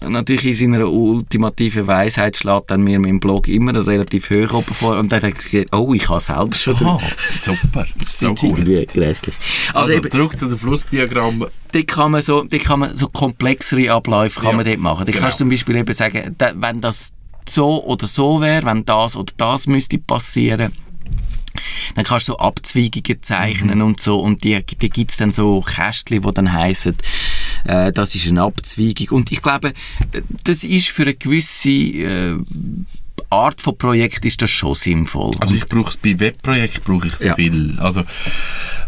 natürlich 0.10 0.46
in 0.48 0.54
seiner 0.74 0.88
ultimativen 0.90 1.88
Weisheit 1.88 2.38
schlägt 2.38 2.72
dann 2.72 2.84
mir 2.84 3.00
mein 3.00 3.20
Blog 3.20 3.48
immer 3.48 3.86
relativ 3.86 4.30
hoch 4.30 4.54
oben 4.54 4.74
vor 4.74 4.98
und 4.98 5.12
dann 5.12 5.22
habe 5.22 5.30
ich 5.32 5.38
gesagt, 5.38 5.76
oh, 5.76 5.94
ich 5.94 6.08
habe 6.10 6.20
selber 6.20 6.56
schon 6.56 6.76
Ah, 6.86 7.00
super. 7.40 7.86
So 8.00 8.34
gut. 8.34 8.66
grässlich. 8.66 9.36
Also, 9.74 9.80
Also, 9.80 9.92
eben, 9.94 10.10
zurück 10.12 10.38
zu 10.38 10.48
den 10.48 10.58
Flussdiagrammen. 10.58 11.48
dort 11.72 11.88
kann 11.88 12.12
man 12.12 12.22
so, 12.22 12.44
dort 12.44 12.64
kann 12.64 12.80
man 12.80 12.96
so 12.96 13.08
komplexere 13.08 13.92
Abläufe 13.92 14.40
kann 14.40 14.52
Ja, 14.52 14.56
man 14.58 14.66
dort 14.66 14.80
machen. 14.80 15.06
Da 15.06 15.12
genau. 15.12 15.24
kannst 15.24 15.40
du 15.40 15.44
zum 15.44 15.50
Beispiel 15.50 15.76
eben 15.78 15.94
sagen, 15.94 16.36
wenn 16.56 16.82
das 16.82 17.14
so 17.48 17.84
oder 17.86 18.08
so 18.08 18.40
wäre, 18.42 18.66
wenn 18.66 18.86
das 18.86 19.16
oder 19.18 19.34
das 19.38 19.68
müsste 19.68 19.98
passieren, 19.98 20.72
dann 21.96 22.06
kannst 22.06 22.28
du 22.28 22.34
so 22.34 22.38
Abzweigungen 22.40 23.22
zeichnen 23.22 23.80
Mhm. 23.80 23.86
und 23.86 24.00
so 24.02 24.20
und 24.20 24.44
die, 24.44 24.62
die 24.64 24.90
gibt 24.90 25.12
es 25.12 25.18
dann 25.18 25.32
so 25.32 25.62
Kästchen, 25.62 26.22
die 26.22 26.32
dann 26.34 26.52
heissen, 26.54 26.96
äh, 27.66 27.92
das 27.92 28.16
ist 28.16 28.28
eine 28.28 28.42
Abzweigung 28.44 29.18
und 29.18 29.32
ich 29.32 29.42
glaube, 29.42 29.74
das 30.44 30.64
ist 30.64 30.90
für 30.90 31.04
eine 31.04 31.14
gewisse 31.16 31.70
äh, 31.70 32.36
Art 33.30 33.62
von 33.62 33.76
Projekt 33.78 34.26
ist 34.26 34.42
das 34.44 34.52
schon 34.52 34.76
sinnvoll. 34.76 35.36
Also 35.40 35.56
ich 35.56 35.66
brauche 35.66 35.98
bei 36.04 36.20
Webprojekten 36.20 36.84
brauche 36.84 37.08
ich 37.08 37.16
so 37.16 37.26
Ja. 37.26 37.36
viel. 37.36 37.76
Also 37.80 38.04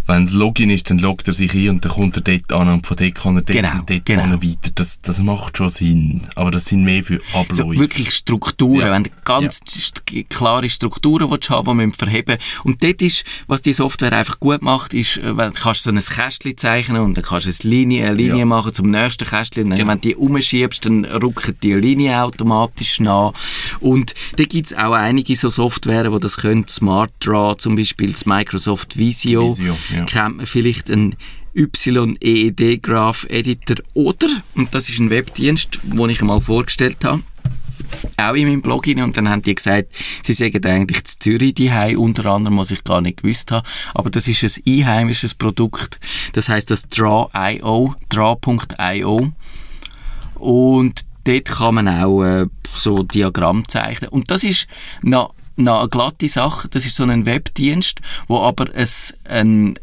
wenn 0.08 0.24
es 0.26 0.32
Login 0.32 0.70
ist, 0.70 0.90
dann 0.90 1.00
loggt 1.00 1.28
er 1.28 1.34
sich 1.34 1.54
ein 1.54 1.70
und 1.70 1.86
dann 1.86 1.92
kommt 1.92 2.16
er 2.18 2.22
dort 2.22 2.54
an 2.54 2.70
und 2.70 2.86
von 2.88 2.98
dort 2.98 3.16
kann 3.16 3.36
er 3.38 3.42
dort 3.42 3.58
Genau, 3.58 3.72
und 3.80 3.90
dort 3.90 4.06
genau. 4.06 4.24
weiter. 4.42 4.72
Das, 4.76 5.02
das 5.02 5.20
macht 5.20 5.58
schon 5.58 5.70
Sinn. 5.70 6.22
Aber 6.36 6.52
das 6.52 6.66
sind 6.66 6.84
mehr 6.84 7.04
für 7.04 7.20
Abläufe. 7.34 7.56
So 7.56 7.72
wirklich 7.74 8.12
Strukturen, 8.12 8.82
Ja. 8.82 8.92
wenn 8.92 9.04
du 9.04 9.10
ganz 9.24 9.60
st- 9.68 10.26
klare 10.30 10.70
Strukturen 10.70 11.30
willst 11.32 11.50
haben, 11.50 11.66
die 11.68 11.74
man 11.74 11.94
verheben 11.94 12.38
Und 12.64 12.84
dort 12.84 13.02
ist, 13.02 13.24
was 13.48 13.62
die 13.62 13.74
Software 13.74 14.14
einfach 14.14 14.40
gut 14.40 14.62
macht, 14.62 14.94
ist, 14.94 15.18
äh, 15.18 15.36
wenn 15.38 15.52
du 15.52 15.60
kannst 15.60 15.84
so 15.84 15.90
ein 15.90 16.00
Kästchen 16.00 16.58
zeichnen 16.58 17.02
und 17.02 17.16
dann 17.18 17.24
kannst 17.24 17.48
du 17.48 17.68
eine 17.68 17.70
Linie, 17.76 18.06
eine 18.08 18.16
Linie 18.16 18.40
Ja. 18.40 18.46
machen 18.46 18.74
zum 18.74 18.90
nächsten 18.90 19.26
Kästchen 19.28 19.64
und 19.64 19.70
dann, 19.72 19.78
Genau. 19.80 19.92
wenn 19.92 20.02
du 20.02 20.08
die 20.10 20.16
umschiebst, 20.16 20.86
dann 20.86 21.06
rücken 21.06 21.56
die 21.64 21.74
Linie 21.74 22.22
automatisch 22.22 23.00
nach. 23.00 23.34
Und 23.80 24.14
da 24.38 24.44
gibt 24.44 24.68
es 24.68 24.74
auch 24.78 24.94
einige 24.94 25.36
so 25.36 25.50
Software, 25.50 26.10
die 26.10 26.20
das 26.20 26.38
können. 26.38 26.68
Smart 26.68 27.12
Draw 27.20 27.56
zum 27.58 27.76
Beispiel, 27.76 28.12
das 28.12 28.26
Microsoft 28.26 28.98
Visio, 28.98 29.50
Visio, 29.50 29.78
ja. 29.96 30.06
kennt 30.06 30.38
man 30.38 30.46
vielleicht 30.46 30.90
einen 30.90 31.16
YEED 31.54 32.84
Graph 32.84 33.26
Editor 33.30 33.78
oder, 33.94 34.28
und 34.56 34.74
das 34.76 34.90
ist 34.90 35.00
ein 35.00 35.10
Webdienst, 35.10 35.80
den 35.84 36.10
ich 36.10 36.22
einmal 36.22 36.42
vorgestellt 36.42 37.04
habe, 37.04 37.24
auch 38.18 38.34
in 38.34 38.48
meinem 38.48 38.62
Blog 38.62 38.88
rein 38.88 39.02
und 39.02 39.18
dann 39.18 39.30
haben 39.30 39.42
die 39.42 39.56
gesagt, 39.56 39.94
sie 40.24 40.34
sagen 40.34 40.66
eigentlich 40.66 41.04
zu 41.06 41.20
Zürich 41.20 41.54
die 41.54 41.72
unter 41.96 42.26
anderem, 42.28 42.58
was 42.58 42.72
ich 42.72 42.84
gar 42.84 43.02
nicht 43.02 43.22
gewusst 43.22 43.52
habe. 43.52 43.68
Aber 43.94 44.10
das 44.10 44.28
ist 44.28 44.44
ein 44.44 44.64
einheimisches 44.68 45.36
Produkt. 45.36 46.00
Das 46.34 46.50
heißt 46.50 46.72
das 46.72 46.88
Draw.io, 46.88 47.96
Draw.io. 48.10 49.32
Und 50.36 51.06
dort 51.24 51.46
kann 51.46 51.76
man 51.76 51.88
auch 51.88 52.24
äh, 52.24 52.46
so 52.72 53.04
Diagramm 53.04 53.68
zeichnen. 53.68 54.10
Und 54.10 54.32
das 54.32 54.44
ist 54.44 54.68
noch, 55.02 55.34
noch 55.58 55.80
eine 55.80 55.90
glatte 55.90 56.28
Sache. 56.28 56.68
Das 56.70 56.86
ist 56.86 56.96
so 56.96 57.04
ein 57.04 57.26
Webdienst, 57.26 58.02
wo 58.28 58.42
aber 58.42 58.68
es 58.74 59.14
ein, 59.24 59.76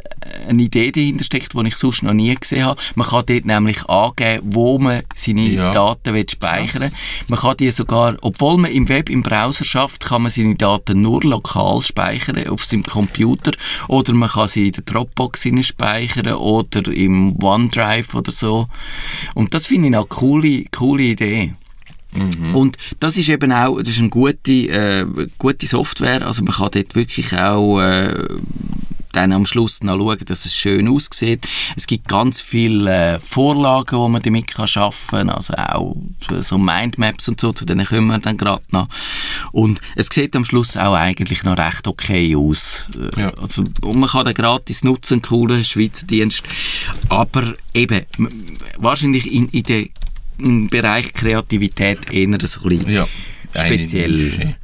eine 0.48 0.62
Idee 0.62 0.92
dahinter 0.92 1.24
steckt, 1.24 1.54
die 1.54 1.66
ich 1.66 1.76
sonst 1.76 2.02
noch 2.02 2.12
nie 2.12 2.35
gesehen 2.35 2.64
habe. 2.64 2.80
Man 2.94 3.06
kann 3.06 3.24
dort 3.26 3.44
nämlich 3.44 3.85
angeben, 3.87 4.42
wo 4.44 4.78
man 4.78 5.02
seine 5.14 5.48
Ja. 5.48 5.72
Daten 5.72 6.14
will 6.14 6.28
speichern 6.28 6.90
Man 7.28 7.38
kann 7.38 7.56
die 7.56 7.70
sogar, 7.70 8.16
obwohl 8.22 8.58
man 8.58 8.70
im 8.70 8.88
Web, 8.88 9.11
im 9.11 9.22
Browser 9.22 9.64
schafft, 9.64 10.04
kann 10.04 10.22
man 10.22 10.30
seine 10.30 10.54
Daten 10.54 11.00
nur 11.00 11.22
lokal 11.22 11.82
speichern 11.82 12.46
auf 12.48 12.64
seinem 12.64 12.85
Computer 12.85 13.52
oder 13.88 14.12
man 14.12 14.28
kann 14.28 14.48
sie 14.48 14.66
in 14.66 14.72
der 14.72 14.82
Dropbox 14.85 15.48
speichern 15.62 16.35
oder 16.35 16.90
im 16.92 17.42
OneDrive 17.42 18.14
oder 18.14 18.32
so. 18.32 18.68
Und 19.35 19.54
das 19.54 19.66
finde 19.66 19.88
ich 19.88 19.96
eine 19.96 20.04
coole, 20.06 20.64
coole 20.70 21.02
Idee. 21.02 21.54
Und 22.55 22.77
das 23.01 23.16
ist 23.16 23.29
eben 23.29 23.53
auch, 23.53 23.79
das 23.79 23.88
ist 23.88 24.01
eine 24.01 24.11
gute, 24.11 24.53
äh, 24.53 25.07
gute 25.38 25.66
Software, 25.66 26.27
also 26.27 26.42
man 26.44 26.55
kann 26.55 26.70
dort 26.72 26.94
wirklich 26.94 27.33
auch 27.37 27.81
äh, 27.81 28.29
dann 29.12 29.33
am 29.33 29.46
Schluss 29.46 29.83
noch 29.83 29.96
schauen, 29.98 30.18
dass 30.27 30.44
es 30.46 30.57
schön 30.57 30.88
aussieht. 30.88 31.46
Es 31.77 31.87
gibt 31.87 32.09
ganz 32.09 32.40
viele 32.40 33.14
äh, 33.16 33.20
Vorlagen, 33.20 34.03
die 34.03 34.11
man 34.11 34.22
damit 34.22 34.48
kann 34.48 34.66
schaffen 34.66 35.29
kann, 35.29 35.31
also 35.31 35.55
auch 35.55 35.96
so 36.40 36.59
Mindmaps 36.59 37.29
und 37.29 37.40
so, 37.40 37.53
zu 37.53 37.64
denen 37.64 37.87
kommen 37.87 38.09
wir 38.09 38.18
dann 38.18 38.37
gerade 38.37 38.62
noch. 38.72 38.88
Und 39.53 39.81
es 39.96 40.09
sieht 40.11 40.35
am 40.35 40.44
Schluss 40.44 40.77
auch 40.77 40.94
eigentlich 40.94 41.44
noch 41.44 41.59
recht 41.59 41.87
okay 41.87 42.35
aus. 42.35 42.88
Äh, 42.96 43.20
Ja. 43.22 43.33
Also, 43.35 43.64
und 43.83 43.98
man 43.98 44.09
kann 44.09 44.25
den 44.25 44.35
gratis 44.35 44.83
nutzen, 44.83 45.22
coolen 45.22 45.62
Schweizer 45.64 46.07
Dienst. 46.07 46.42
Aber 47.09 47.55
eben, 47.75 48.03
wahrscheinlich 48.79 49.31
in, 49.33 49.48
in 49.48 49.62
der 49.64 49.85
im 50.38 50.68
Bereich 50.68 51.12
Kreativität 51.12 52.11
eher 52.11 52.29
so 52.42 52.62
ein 52.62 52.68
bisschen 52.68 52.90
ja. 52.90 53.09
Speziell. 53.55 54.11
Nische. 54.11 54.57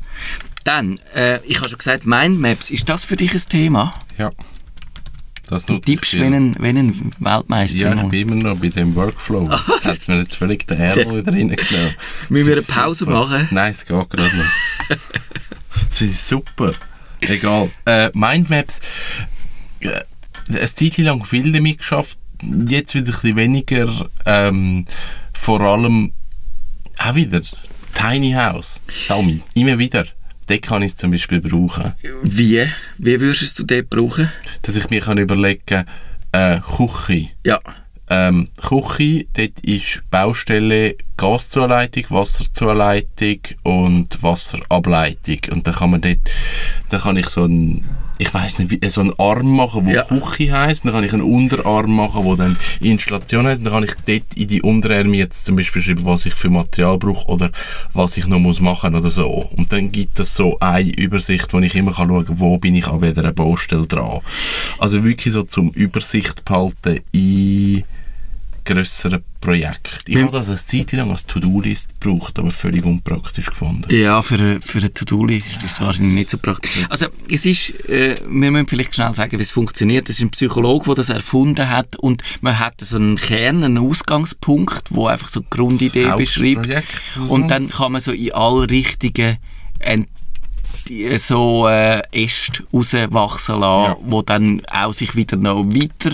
Dann, 0.65 0.99
äh, 1.15 1.41
ich 1.47 1.59
habe 1.59 1.69
schon 1.69 1.79
gesagt, 1.79 2.07
Mindmaps, 2.07 2.71
ist 2.71 2.89
das 2.89 3.05
für 3.05 3.17
dich 3.17 3.33
ein 3.33 3.43
Thema? 3.49 3.95
Ja. 4.19 4.33
Das 5.49 5.65
Du 5.65 5.79
tippst 5.79 6.13
wie 6.15 6.25
ein, 6.25 6.55
wie 6.61 6.69
ein 6.69 7.13
Weltmeister. 7.21 7.79
Ja, 7.79 7.95
ich 7.95 8.03
bin 8.09 8.29
immer 8.29 8.35
noch 8.35 8.59
bei 8.59 8.69
dem 8.69 8.95
Workflow. 8.95 9.49
Jetzt 9.85 9.87
hat 9.87 10.09
mir 10.09 10.19
jetzt 10.19 10.37
völlig 10.37 10.67
den 10.67 10.79
Ärmel 10.79 11.19
wieder 11.23 11.33
reingenommen. 11.33 11.95
Müssen 12.29 12.47
wir 12.47 12.53
eine 12.53 12.57
Das 12.57 12.67
Pause 12.67 12.99
super. 13.07 13.13
machen? 13.13 13.49
Nein, 13.51 13.71
es 13.73 13.87
geht 13.87 14.11
gerade 14.11 14.37
noch. 14.37 14.97
Das 15.89 16.03
ist 16.03 16.29
super. 16.29 16.75
Egal. 17.21 17.71
Äh, 17.87 18.11
Mindmaps. 18.13 18.81
Äh, 19.81 20.03
eine 20.51 20.75
Zeit 20.75 20.99
lang 20.99 21.25
viel 21.25 21.51
damit 21.53 21.79
geschafft. 21.79 22.19
Jetzt 22.67 22.95
wieder 22.95 23.07
ein 23.07 23.13
bisschen 23.13 23.37
weniger. 23.37 24.11
Ähm, 24.27 24.85
vor 25.39 25.61
allem 25.61 26.13
auch 26.99 27.15
wieder 27.15 27.41
Tiny 27.95 28.33
House. 28.33 28.81
Tommy, 29.07 29.41
immer 29.55 29.79
wieder. 29.79 30.05
Dort 30.47 30.63
kann 30.63 30.83
ich 30.83 30.93
es 30.93 30.97
zum 30.97 31.11
Beispiel 31.11 31.41
brauchen. 31.41 31.95
Wie? 32.23 32.67
Wie 32.99 33.21
würdest 33.21 33.59
du 33.59 33.65
dort 33.65 33.89
brauchen? 33.89 34.31
Dass 34.63 34.77
ich 34.77 34.91
mir 34.91 35.01
kann 35.01 35.19
überlegen 35.19 35.85
äh, 36.33 36.61
Küche. 36.61 37.31
Ja. 37.45 37.61
Ähm, 38.11 38.49
Küche, 38.57 39.27
dort 39.35 39.61
ist 39.61 40.03
Baustelle 40.11 40.97
Gaszuleitung, 41.17 42.05
Wasserzuleitung 42.09 43.41
und 43.63 44.23
Wasserableitung. 44.23 45.39
Und 45.51 45.67
dann 45.67 45.75
kann 45.75 45.91
man 45.91 46.01
dort, 46.01 46.19
dann 46.89 47.01
kann 47.01 47.17
ich 47.17 47.29
so 47.29 47.45
ein, 47.45 47.85
ich 48.19 48.35
weiß 48.35 48.59
nicht, 48.59 48.71
wie, 48.71 48.91
so 48.91 49.01
einen 49.01 49.15
Arm 49.19 49.55
machen, 49.55 49.87
wo 49.87 49.91
Ja. 49.91 50.03
Küche 50.03 50.53
heisst. 50.53 50.85
Dann 50.85 50.93
kann 50.93 51.05
ich 51.05 51.13
einen 51.13 51.23
Unterarm 51.23 51.95
machen, 51.95 52.25
wo 52.25 52.35
dann 52.35 52.57
Installation 52.81 53.47
heisst. 53.47 53.65
Dann 53.65 53.73
kann 53.73 53.85
ich 53.85 53.95
dort 54.07 54.35
in 54.35 54.49
die 54.49 54.63
Unterarme 54.63 55.17
jetzt 55.17 55.47
zum 55.47 55.57
Beispiel 55.57 55.83
schreiben, 55.83 56.05
was 56.05 56.27
ich 56.27 56.35
für 56.35 56.51
Material 56.51 56.99
brauche 56.99 57.27
oder 57.29 57.51
was 57.93 58.17
ich 58.17 58.27
noch 58.27 58.39
muss 58.39 58.61
machen 58.61 58.95
oder 58.95 59.11
so. 59.11 59.49
Und 59.57 59.73
dann 59.73 59.93
gibt 59.93 60.19
es 60.19 60.35
so 60.35 60.59
eine 60.61 60.91
Übersicht, 60.91 61.53
wo 61.53 61.59
ich 61.61 61.75
immer 61.75 61.93
kann 61.93 62.09
schauen 62.09 62.27
kann, 62.27 62.41
wo 62.41 62.59
bin 62.59 62.75
ich 62.75 62.89
an 62.89 63.01
welcher 63.01 63.33
Baustelle 63.33 63.87
dran. 63.87 64.21
Also 64.79 65.05
wirklich 65.05 65.33
so 65.33 65.45
zum 65.45 65.71
Übersicht 65.71 66.45
behalten 66.45 67.01
in 67.13 67.85
grösseren 68.65 69.23
Projekten. 69.41 69.91
Ich 70.07 70.17
habe 70.21 70.33
das 70.33 70.49
eine 70.49 70.57
Zeit 70.59 70.93
lang 70.93 71.11
als 71.11 71.25
To-Do-List 71.27 72.01
gebraucht, 72.01 72.39
aber 72.39 72.51
völlig 72.51 72.85
unpraktisch 72.85 73.47
gefunden. 73.47 73.85
Ja, 73.95 74.21
für 74.23 74.35
eine, 74.35 74.61
für 74.61 74.79
eine 74.79 74.93
To-Do-List 74.93 75.47
ist 75.47 75.63
das 75.63 75.81
wahrscheinlich 75.81 76.15
nicht 76.15 76.31
so 76.31 76.39
praktisch. 76.39 76.85
Also, 76.89 77.07
es 77.31 77.47
ist, 77.47 77.71
äh, 77.89 78.17
wir 78.29 78.51
müssen 78.51 78.67
vielleicht 78.67 78.95
schnell 78.95 79.15
sagen, 79.15 79.39
wie 79.39 79.43
es 79.43 79.53
funktioniert. 79.53 80.09
Es 80.09 80.19
ist 80.19 80.25
ein 80.25 80.31
Psychologe, 80.31 80.87
der 80.87 80.95
das 80.97 81.09
erfunden 81.11 81.69
hat 81.71 81.97
und 81.97 82.23
man 82.41 82.59
hat 82.59 82.75
so 82.81 82.97
einen 82.97 83.17
Kern, 83.17 83.63
einen 83.65 83.79
Ausgangspunkt, 83.79 84.85
wo 84.91 85.07
einfach 85.07 85.29
so 85.29 85.41
die 85.41 85.47
Grundidee 85.51 86.07
beschreibt. 86.17 86.67
Und 87.29 87.49
dann 87.51 87.69
kann 87.71 87.93
man 87.93 88.01
so 88.01 88.13
in 88.13 88.33
alle 88.33 88.69
Richtungen 88.69 89.37
ent 89.79 90.07
die- 90.09 90.18
so 91.19 91.69
äh, 91.69 92.01
Äste 92.13 92.65
rauswachsen 92.73 93.61
lassen, 93.61 93.93
Ja. 93.93 93.97
wo 94.03 94.23
dann 94.23 94.63
auch 94.71 94.93
sich 94.93 95.15
wieder 95.15 95.37
noch 95.37 95.65
weiter 95.65 96.11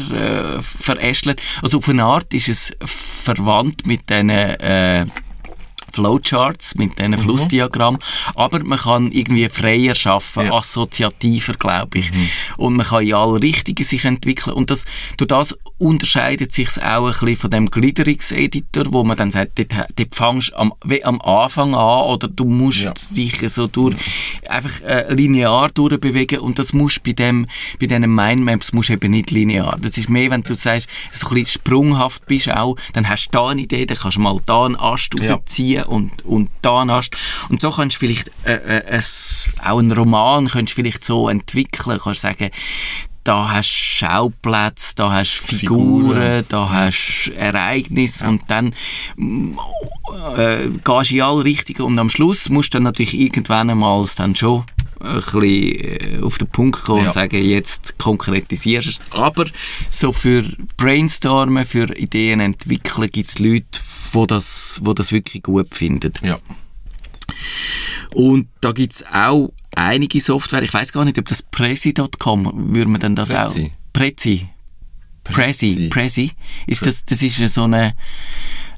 äh, 0.59 0.63
verästelt. 0.63 1.41
Also 1.63 1.79
auf 1.79 1.89
eine 1.89 2.05
Art 2.05 2.33
ist 2.35 2.49
es 2.49 2.73
verwandt 2.85 3.87
mit 3.87 4.09
diesen 4.11 4.31
äh, 4.31 5.07
Flowcharts, 5.95 6.75
mit 6.75 6.99
diesen 6.99 7.17
Flussdiagrammen, 7.19 8.01
aber 8.35 8.63
man 8.65 8.79
kann 8.79 9.13
irgendwie 9.13 9.49
freier 9.49 9.95
schaffen, 9.95 10.45
Ja. 10.45 10.51
Mhm. 10.51 10.53
assoziativer, 10.59 11.55
glaube 11.55 11.99
ich. 11.99 12.11
Und 12.57 12.75
man 12.77 12.87
kann 12.87 13.07
in 13.07 13.15
alle 13.15 13.41
Richtungen 13.41 13.85
sich 13.85 14.05
entwickeln 14.05 14.55
und 14.55 14.71
das, 14.71 14.85
durch 15.17 15.29
das 15.29 15.57
unterscheidet 15.79 16.53
sich 16.53 16.69
auch 16.83 17.07
ein 17.07 17.13
bisschen 17.13 17.37
von 17.37 17.51
dem 17.51 17.71
Gliederungseditor, 17.71 18.85
wo 18.93 19.05
man 19.05 19.17
dann 19.17 19.31
sagt, 19.31 19.59
dort, 19.59 19.73
dort 19.97 20.15
fangst 20.15 20.51
du 20.51 20.57
am, 20.59 20.73
am 21.05 21.21
Anfang 21.23 21.75
an 21.75 22.03
oder 22.05 22.29
du 22.29 22.45
musst 22.45 22.83
Ja. 22.85 22.93
dich 23.11 23.41
so 23.53 23.67
durch, 23.67 23.95
einfach 24.49 24.81
äh, 24.83 25.13
linear 25.15 25.71
durchbewegen 25.71 26.39
und 26.41 26.59
das 26.59 26.73
musst 26.73 27.03
bei 27.03 27.13
dem, 27.13 27.47
bei 27.81 27.87
diesen 27.87 28.15
Mindmaps 28.15 28.73
musst 28.73 28.91
eben 28.91 29.11
nicht 29.11 29.31
linear. 29.31 29.77
Das 29.81 29.97
ist 29.99 30.09
mehr, 30.09 30.31
wenn 30.31 30.43
du 30.43 30.55
sagst, 30.55 30.89
so 31.13 31.29
ein 31.29 31.35
bisschen 31.35 31.61
sprunghaft 31.61 32.27
bist 32.27 32.51
auch, 32.51 32.77
dann 32.93 33.09
hast 33.09 33.27
du 33.27 33.31
da 33.33 33.49
eine 33.49 33.63
Idee, 33.63 33.87
dann 33.87 33.97
kannst 33.99 34.17
du 34.17 34.21
mal 34.21 34.39
da 34.47 34.65
einen 34.67 34.77
Ast 34.77 35.11
Ja. 35.21 35.35
rausziehen 35.35 35.84
und, 35.87 36.25
und 36.25 36.51
da 36.63 36.81
einen 36.81 36.91
Ast. 36.91 37.17
Und 37.49 37.61
so 37.61 37.71
kannst 37.71 37.97
du 37.97 38.01
vielleicht 38.01 38.31
äh, 38.45 38.55
äh, 38.55 38.85
es, 38.87 39.49
auch 39.65 39.79
einen 39.79 39.93
Roman 39.93 40.49
kannst 40.49 40.73
du 40.73 40.77
vielleicht 40.77 41.05
so 41.05 41.29
entwickeln, 41.29 42.01
kannst 42.03 42.21
sagen, 42.21 42.51
da 43.25 43.51
hast 43.51 43.71
du 43.71 44.05
Schauplätze, 44.05 44.95
da 44.97 45.11
hast 45.11 45.41
du 45.41 45.57
Figuren, 45.57 46.17
Figuren. 46.17 46.45
da 46.51 46.69
hast 46.69 47.25
du 47.27 47.33
Ereignisse 47.33 48.27
und 48.27 48.43
dann 48.49 48.75
äh, 50.37 50.69
gehst 50.85 51.11
du 51.11 51.15
in 51.15 51.23
alle 51.23 51.45
Richtungen 51.45 51.93
und 51.93 51.99
am 51.99 52.11
Schluss 52.11 52.51
musst 52.51 52.75
du 52.75 52.77
dann 52.77 52.85
natürlich 52.85 53.19
irgendwann 53.19 53.71
einmal 53.71 54.05
dann 54.17 54.37
schon 54.37 54.65
ein 55.05 55.17
bisschen 55.17 55.43
äh, 55.43 56.21
auf 56.23 56.39
den 56.39 56.49
Punkt 56.49 56.83
kommen 56.83 57.03
Ja. 57.03 57.07
und 57.09 57.13
sagen, 57.15 57.45
jetzt 57.45 57.99
konkretisierst 57.99 58.87
du 58.87 58.91
es. 58.91 59.01
Aber 59.11 59.47
so 59.91 60.13
für 60.13 60.45
Brainstormen, 60.77 61.67
für 61.67 61.97
Ideen 61.97 62.41
entwickeln 62.41 63.09
gibt 63.11 63.29
es 63.29 63.39
Leute, 63.39 63.65
die 64.15 64.27
das, 64.27 64.81
das 64.85 65.13
wirklich 65.13 65.43
gut 65.43 65.75
finden. 65.75 66.13
Ja. 66.23 66.39
Und 68.15 68.49
da 68.61 68.73
gibt 68.73 68.93
es 68.95 69.05
auch 69.07 69.53
einige 69.75 70.21
Software, 70.21 70.63
ich 70.63 70.73
weiß 70.73 70.93
gar 70.93 71.05
nicht, 71.05 71.19
ob 71.19 71.27
das 71.27 71.43
Prezi.com, 71.43 72.75
würde 72.75 72.91
man 72.91 73.01
denn 73.01 73.17
das 73.17 73.31
Prezi. 73.31 73.73
auch... 73.75 73.93
Prezi. 73.93 74.49
Prezi. 75.25 75.75
Prezi. 75.75 75.89
Prezi. 75.89 76.31
Ist 76.67 76.87
das, 76.87 77.05
das 77.05 77.23
ist 77.23 77.39
so 77.55 77.65
eine 77.65 77.95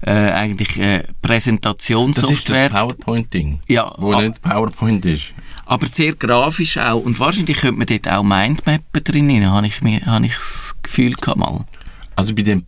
äh, 0.02 0.10
eigentlich 0.12 0.78
äh, 0.78 0.98
Das 0.98 1.00
ist 1.00 1.08
das 1.08 1.16
Präsentationssoftware, 1.22 2.68
PowerPoint-Ding. 2.70 3.60
Ja, 3.66 3.94
Wo 3.98 4.14
nicht 4.20 4.40
PowerPoint 4.42 5.04
ist. 5.06 5.32
Aber 5.66 5.86
sehr 5.88 6.14
grafisch 6.14 6.78
auch. 6.78 7.00
Und 7.02 7.18
wahrscheinlich 7.20 7.58
könnte 7.58 7.76
man 7.78 7.86
dort 7.86 8.08
auch 8.08 8.22
Mindmappen 8.22 9.04
drin, 9.04 9.50
habe 9.50 9.66
ich, 9.66 9.82
mir- 9.82 10.04
habe 10.06 10.26
ich 10.26 10.32
das 10.34 10.76
Gefühl 10.82 11.12
gehabt 11.14 11.38
mal. 11.38 11.64
Also 12.14 12.34
bei 12.34 12.42
dem 12.42 12.64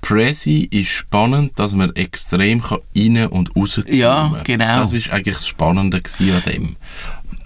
Prezi 0.00 0.68
ist 0.70 0.90
spannend, 0.90 1.52
dass 1.58 1.74
man 1.74 1.94
extrem 1.96 2.60
kann 2.60 2.78
rein 2.94 3.26
und 3.28 3.56
raus 3.56 3.74
zoomen 3.74 3.94
Ja, 3.96 4.40
genau. 4.44 4.76
Das 4.80 4.92
ist 4.92 5.08
eigentlich 5.10 5.34
das 5.36 5.46
Spannende 5.46 5.96
an 5.98 6.42
dem. 6.46 6.76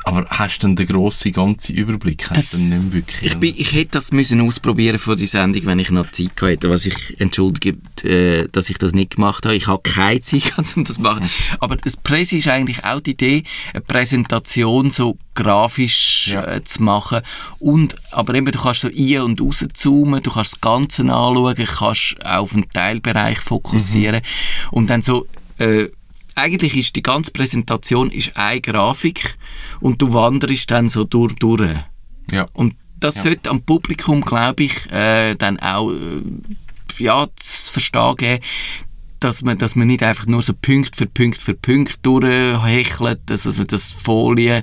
Aber 0.09 0.27
hast 0.31 0.59
du 0.63 0.67
denn 0.67 0.77
den 0.77 0.87
grossen, 0.87 1.33
ganzen 1.33 1.75
Überblick? 1.77 2.31
Hast 2.31 2.55
Das- 2.55 2.61
nicht 2.61 2.93
wirklich? 2.93 3.23
Ich, 3.33 3.37
bin, 3.39 3.55
ich 3.57 3.73
hätte 3.73 3.91
das 3.93 4.13
müssen 4.13 4.41
ausprobieren 4.41 4.99
vor 4.99 5.17
die 5.17 5.27
Sendung, 5.27 5.67
wenn 5.67 5.79
ich 5.79 5.91
noch 5.91 6.11
Zeit 6.11 6.31
hätte. 6.41 6.71
Was 6.71 6.87
ich 6.87 7.21
entschuldige, 7.21 7.79
äh, 8.05 8.49
dass 8.51 8.71
ich 8.71 8.79
das 8.79 8.93
nicht 8.93 9.17
gemacht 9.17 9.45
habe. 9.45 9.55
Ich 9.55 9.67
habe 9.67 9.83
keine 9.83 10.21
Zeit, 10.23 10.53
um 10.77 10.85
das 10.85 10.97
zu 10.97 11.03
machen. 11.03 11.29
Aber 11.61 11.77
das 11.77 11.97
Presse 11.97 12.37
ist 12.37 12.49
eigentlich 12.49 12.85
auch 12.85 13.01
die 13.01 13.11
Idee, 13.13 13.43
eine 13.73 13.83
Präsentation 13.83 14.91
so 14.91 15.19
grafisch 15.35 16.29
Ja. 16.29 16.45
äh, 16.47 16.63
zu 16.65 16.83
machen. 16.83 17.21
Und, 17.59 17.95
aber 18.11 18.35
eben, 18.35 18.51
du 18.51 18.59
kannst 18.59 18.81
so 18.81 18.89
ein- 18.89 19.21
und 19.23 19.41
rauszoomen, 19.41 20.23
du 20.23 20.31
kannst 20.31 20.55
das 20.55 20.61
Ganze 20.61 21.03
anschauen, 21.03 21.55
kannst 21.57 22.17
auch 22.25 22.43
auf 22.43 22.55
einen 22.55 22.69
Teilbereich 22.71 23.39
fokussieren. 23.41 24.21
Und 24.71 24.89
dann 24.91 25.03
so... 25.03 25.27
Äh, 25.59 25.89
eigentlich 26.39 26.77
ist 26.77 26.97
die 26.97 27.03
ganze 27.03 27.31
Präsentation 27.33 28.11
ist 28.11 28.37
eine 28.37 28.61
Grafik 28.61 29.37
und 29.81 30.01
du 30.01 30.13
wanderst 30.13 30.71
dann 30.71 30.89
so 30.89 31.05
durch, 31.05 31.35
durch. 31.37 31.71
Ja. 32.31 32.47
Und 32.53 32.75
das 33.01 33.17
Ja. 33.17 33.23
sollte 33.23 33.51
am 33.51 33.63
Publikum, 33.63 34.23
glaube 34.23 34.65
ich, 34.65 34.91
äh, 34.91 35.35
dann 35.35 35.59
auch 35.61 35.91
äh, 35.91 36.23
ja, 36.99 37.27
zu 37.37 37.73
verstehen 37.73 38.17
geben, 38.17 38.45
dass 39.21 39.43
man, 39.43 39.59
dass 39.59 39.75
man 39.75 39.89
nicht 39.89 40.03
einfach 40.05 40.27
nur 40.27 40.43
so 40.43 40.53
Punkt 40.53 40.95
für 40.95 41.07
Punkt 41.07 41.41
für 41.41 41.55
Punkt 41.55 41.99
durchhechelt, 42.07 43.19
dass 43.27 43.47
also 43.47 43.65
das 43.65 43.93
Folien 43.93 44.63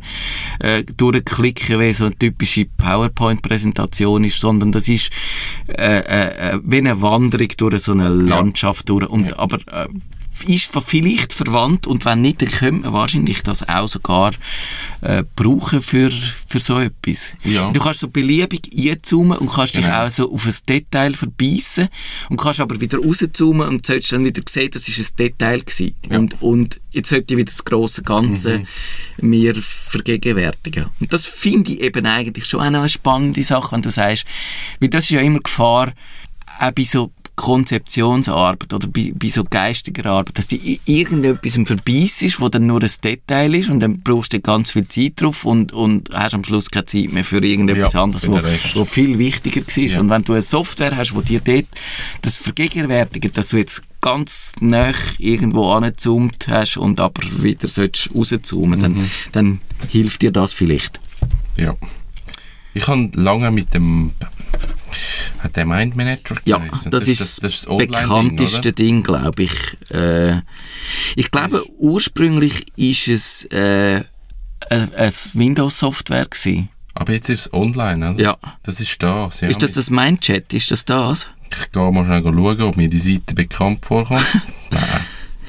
äh, 0.60 0.84
durchklicken, 0.84 1.80
wie 1.80 1.92
so 1.94 2.06
eine 2.06 2.16
typische 2.18 2.66
PowerPoint-Präsentation 2.66 4.24
ist, 4.24 4.40
sondern 4.40 4.72
das 4.72 4.88
ist 4.88 5.12
äh, 5.68 6.00
äh, 6.00 6.52
äh, 6.56 6.60
wie 6.64 6.78
eine 6.78 7.02
Wanderung 7.02 7.50
durch 7.58 7.84
so 7.84 7.92
eine 7.92 8.08
Landschaft 8.10 8.88
durch. 8.90 9.08
Und, 9.10 9.32
Ja. 9.32 9.40
Aber 9.40 9.58
äh, 9.68 9.88
ist 10.48 10.70
vielleicht 10.86 11.34
verwandt 11.34 11.88
und 11.88 12.04
wenn 12.06 12.22
nicht, 12.22 12.42
dann 12.42 12.50
könnte 12.52 12.82
man 12.84 12.94
wahrscheinlich 12.94 13.42
das 13.44 13.68
auch 13.68 13.88
sogar 13.88 14.34
äh, 15.02 15.24
brauchen 15.36 15.82
für, 15.82 16.12
für 16.48 16.60
so 16.60 16.80
etwas. 16.80 17.34
Ja. 17.44 17.72
Du 17.72 17.80
kannst 17.80 18.02
so 18.02 18.08
beliebig 18.10 18.70
einzoomen 18.78 19.38
und 19.38 19.50
kannst 19.52 19.76
dich 19.76 19.86
Genau. 19.86 20.06
auch 20.06 20.12
so 20.12 20.32
auf 20.32 20.46
ein 20.46 20.54
Detail 20.68 21.14
verbeissen 21.14 21.88
und 22.30 22.38
kannst 22.40 22.60
aber 22.60 22.80
wieder 22.82 22.98
rauszoomen 23.00 23.68
und 23.68 23.86
sollst 23.86 24.12
dann 24.12 24.26
wieder 24.26 24.42
sehen, 24.48 24.70
das 24.74 24.88
ist 24.88 25.00
ein 25.00 25.16
Detail 25.18 25.60
gewesen. 25.62 25.96
Ja. 26.10 26.18
Und, 26.18 26.42
und 26.42 26.82
jetzt 26.92 27.10
sollte 27.10 27.34
ich 27.34 27.38
wieder 27.38 27.52
das 27.52 27.64
grosse 27.64 28.02
Ganze 28.04 28.60
Mhm. 29.18 29.30
mir 29.30 29.56
vergegenwärtigen. 29.56 30.86
Und 31.00 31.12
das 31.14 31.26
finde 31.26 31.72
ich 31.74 31.82
eben 31.82 32.06
eigentlich 32.06 32.46
schon 32.46 32.60
auch 32.62 32.66
eine 32.66 32.90
spannende 32.90 33.44
Sache, 33.44 33.72
wenn 33.74 33.82
du 33.82 33.90
sagst, 33.92 34.26
weil 34.80 34.90
das 34.90 35.06
ist 35.06 35.12
ja 35.12 35.22
immer 35.22 35.40
Gefahr, 35.40 35.92
auch 36.60 36.72
bei 36.72 36.84
so 36.84 37.12
Konzeptionsarbeit 37.36 38.74
oder 38.74 38.88
bei, 38.88 39.12
bei 39.16 39.30
so 39.30 39.44
geistiger 39.44 40.06
Arbeit, 40.12 40.38
dass 40.38 40.48
die 40.48 40.80
irgendetwas 40.86 41.56
im 41.58 41.66
Verbeiss 41.66 42.22
ist, 42.22 42.40
wo 42.40 42.50
dann 42.50 42.68
nur 42.68 42.82
ein 42.82 42.92
Detail 43.04 43.54
ist 43.56 43.70
und 43.70 43.80
dann 43.82 44.00
brauchst 44.02 44.34
du 44.34 44.40
ganz 44.40 44.72
viel 44.72 44.88
Zeit 44.88 45.14
drauf 45.18 45.46
und, 45.46 45.74
und 45.74 46.10
hast 46.14 46.34
am 46.34 46.44
Schluss 46.44 46.70
keine 46.72 46.86
Zeit 46.86 47.12
mehr 47.12 47.24
für 47.26 47.44
irgendetwas 47.44 47.94
Ja, 47.94 48.04
anderes, 48.04 48.28
wo, 48.28 48.40
wo 48.76 48.86
viel 48.86 49.18
wichtiger 49.20 49.62
war. 49.62 49.84
Ja. 49.84 50.00
Und 50.00 50.10
wenn 50.10 50.24
du 50.24 50.34
eine 50.34 50.42
Software 50.42 50.96
hast, 50.96 51.14
wo 51.16 51.22
dir 51.22 51.40
dort 51.42 51.66
das 52.22 52.38
vergegenwärtigt, 52.38 53.38
dass 53.38 53.50
du 53.50 53.58
jetzt 53.58 53.84
ganz 54.02 54.54
nah 54.62 54.92
irgendwo 55.18 55.72
angezoomt 55.72 56.48
hast 56.48 56.78
und 56.78 57.00
aber 57.00 57.22
wieder 57.42 57.68
sollst 57.68 58.10
rauszoomen, 58.16 58.80
Mhm. 58.80 58.82
dann, 58.84 59.12
dann 59.32 59.62
hilft 59.90 60.22
dir 60.22 60.32
das 60.32 60.54
vielleicht. 60.54 61.00
Ja. 61.58 61.76
Ich 62.74 62.88
habe 62.88 63.10
lange 63.14 63.52
mit 63.52 63.74
dem 63.74 64.12
der 65.56 65.66
Mind 65.66 65.96
Manager 65.96 66.36
Ja, 66.46 66.58
geheißen. 66.58 66.92
das, 66.92 67.08
ist 67.08 67.22
das, 67.22 67.36
das 67.38 67.68
Online-Ding, 67.68 68.02
bekannteste 68.02 68.60
oder? 68.60 68.72
Ding, 68.72 69.04
glaube 69.04 69.44
ich. 69.44 69.54
Äh, 69.92 70.42
ich 71.16 71.32
glaube, 71.32 71.64
ursprünglich 71.78 72.66
ist 72.78 73.08
es 73.08 73.46
äh, 73.46 74.04
ein, 74.70 74.94
ein 74.96 75.14
Windows-Software 75.34 76.26
gewesen. 76.26 76.70
Aber 76.94 77.12
jetzt 77.14 77.30
ist 77.30 77.42
es 77.42 77.54
online, 77.54 78.12
oder? 78.14 78.22
Ja. 78.24 78.38
Das 78.64 78.80
ist 78.80 79.02
das. 79.04 79.42
Ja. 79.42 79.50
Ist 79.50 79.62
das 79.62 79.74
das 79.74 79.90
Mindchat? 79.90 80.54
Ist 80.54 80.72
das 80.72 80.86
das? 80.86 81.28
Ich 81.52 81.72
gehe 81.72 81.92
mal 81.92 82.06
schnell 82.06 82.24
schauen, 82.24 82.62
ob 82.62 82.78
mir 82.78 82.88
die 82.90 82.98
Seite 83.00 83.36
bekannt 83.36 83.86
vorkommt. 83.86 84.26
Nein. 84.72 84.82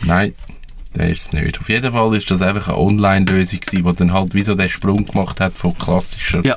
Nein, 0.03 0.35
der 0.95 1.11
ist 1.11 1.27
es 1.27 1.33
nicht. 1.33 1.59
Auf 1.59 1.69
jeden 1.69 1.93
Fall 1.93 2.15
ist 2.17 2.31
das 2.31 2.43
einfach 2.43 2.69
eine 2.69 2.79
Online-Lösung 2.79 3.61
die 3.73 3.83
dann 3.83 4.13
halt 4.13 4.35
wie 4.35 4.43
so 4.43 4.55
den 4.55 4.69
Sprung 4.69 5.05
gemacht 5.07 5.41
hat 5.41 5.57
von 5.57 5.77
klassischer 5.79 6.45
Ja. 6.45 6.57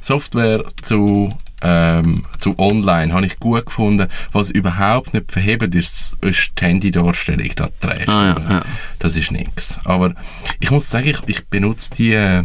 Software 0.00 0.64
zu, 0.82 1.28
ähm, 1.62 2.24
zu 2.38 2.58
Online. 2.58 3.12
Habe 3.12 3.26
ich 3.26 3.38
gut 3.38 3.66
gefunden. 3.66 4.08
Was 4.32 4.50
überhaupt 4.50 5.14
nicht 5.14 5.32
verhebt 5.32 5.74
ist, 5.74 6.14
ist 6.20 6.52
die 6.60 6.64
Handy-Darstellung. 6.64 7.50
Da 7.56 7.68
trägst 7.80 8.08
Ah, 8.08 8.26
ja, 8.26 8.50
ja. 8.50 8.62
Das 8.98 9.16
ist 9.16 9.30
nichts. 9.32 9.78
Aber 9.84 10.14
ich 10.60 10.70
muss 10.70 10.90
sagen, 10.90 11.08
ich, 11.08 11.18
ich 11.26 11.46
benutze 11.46 11.94
die, 11.94 12.42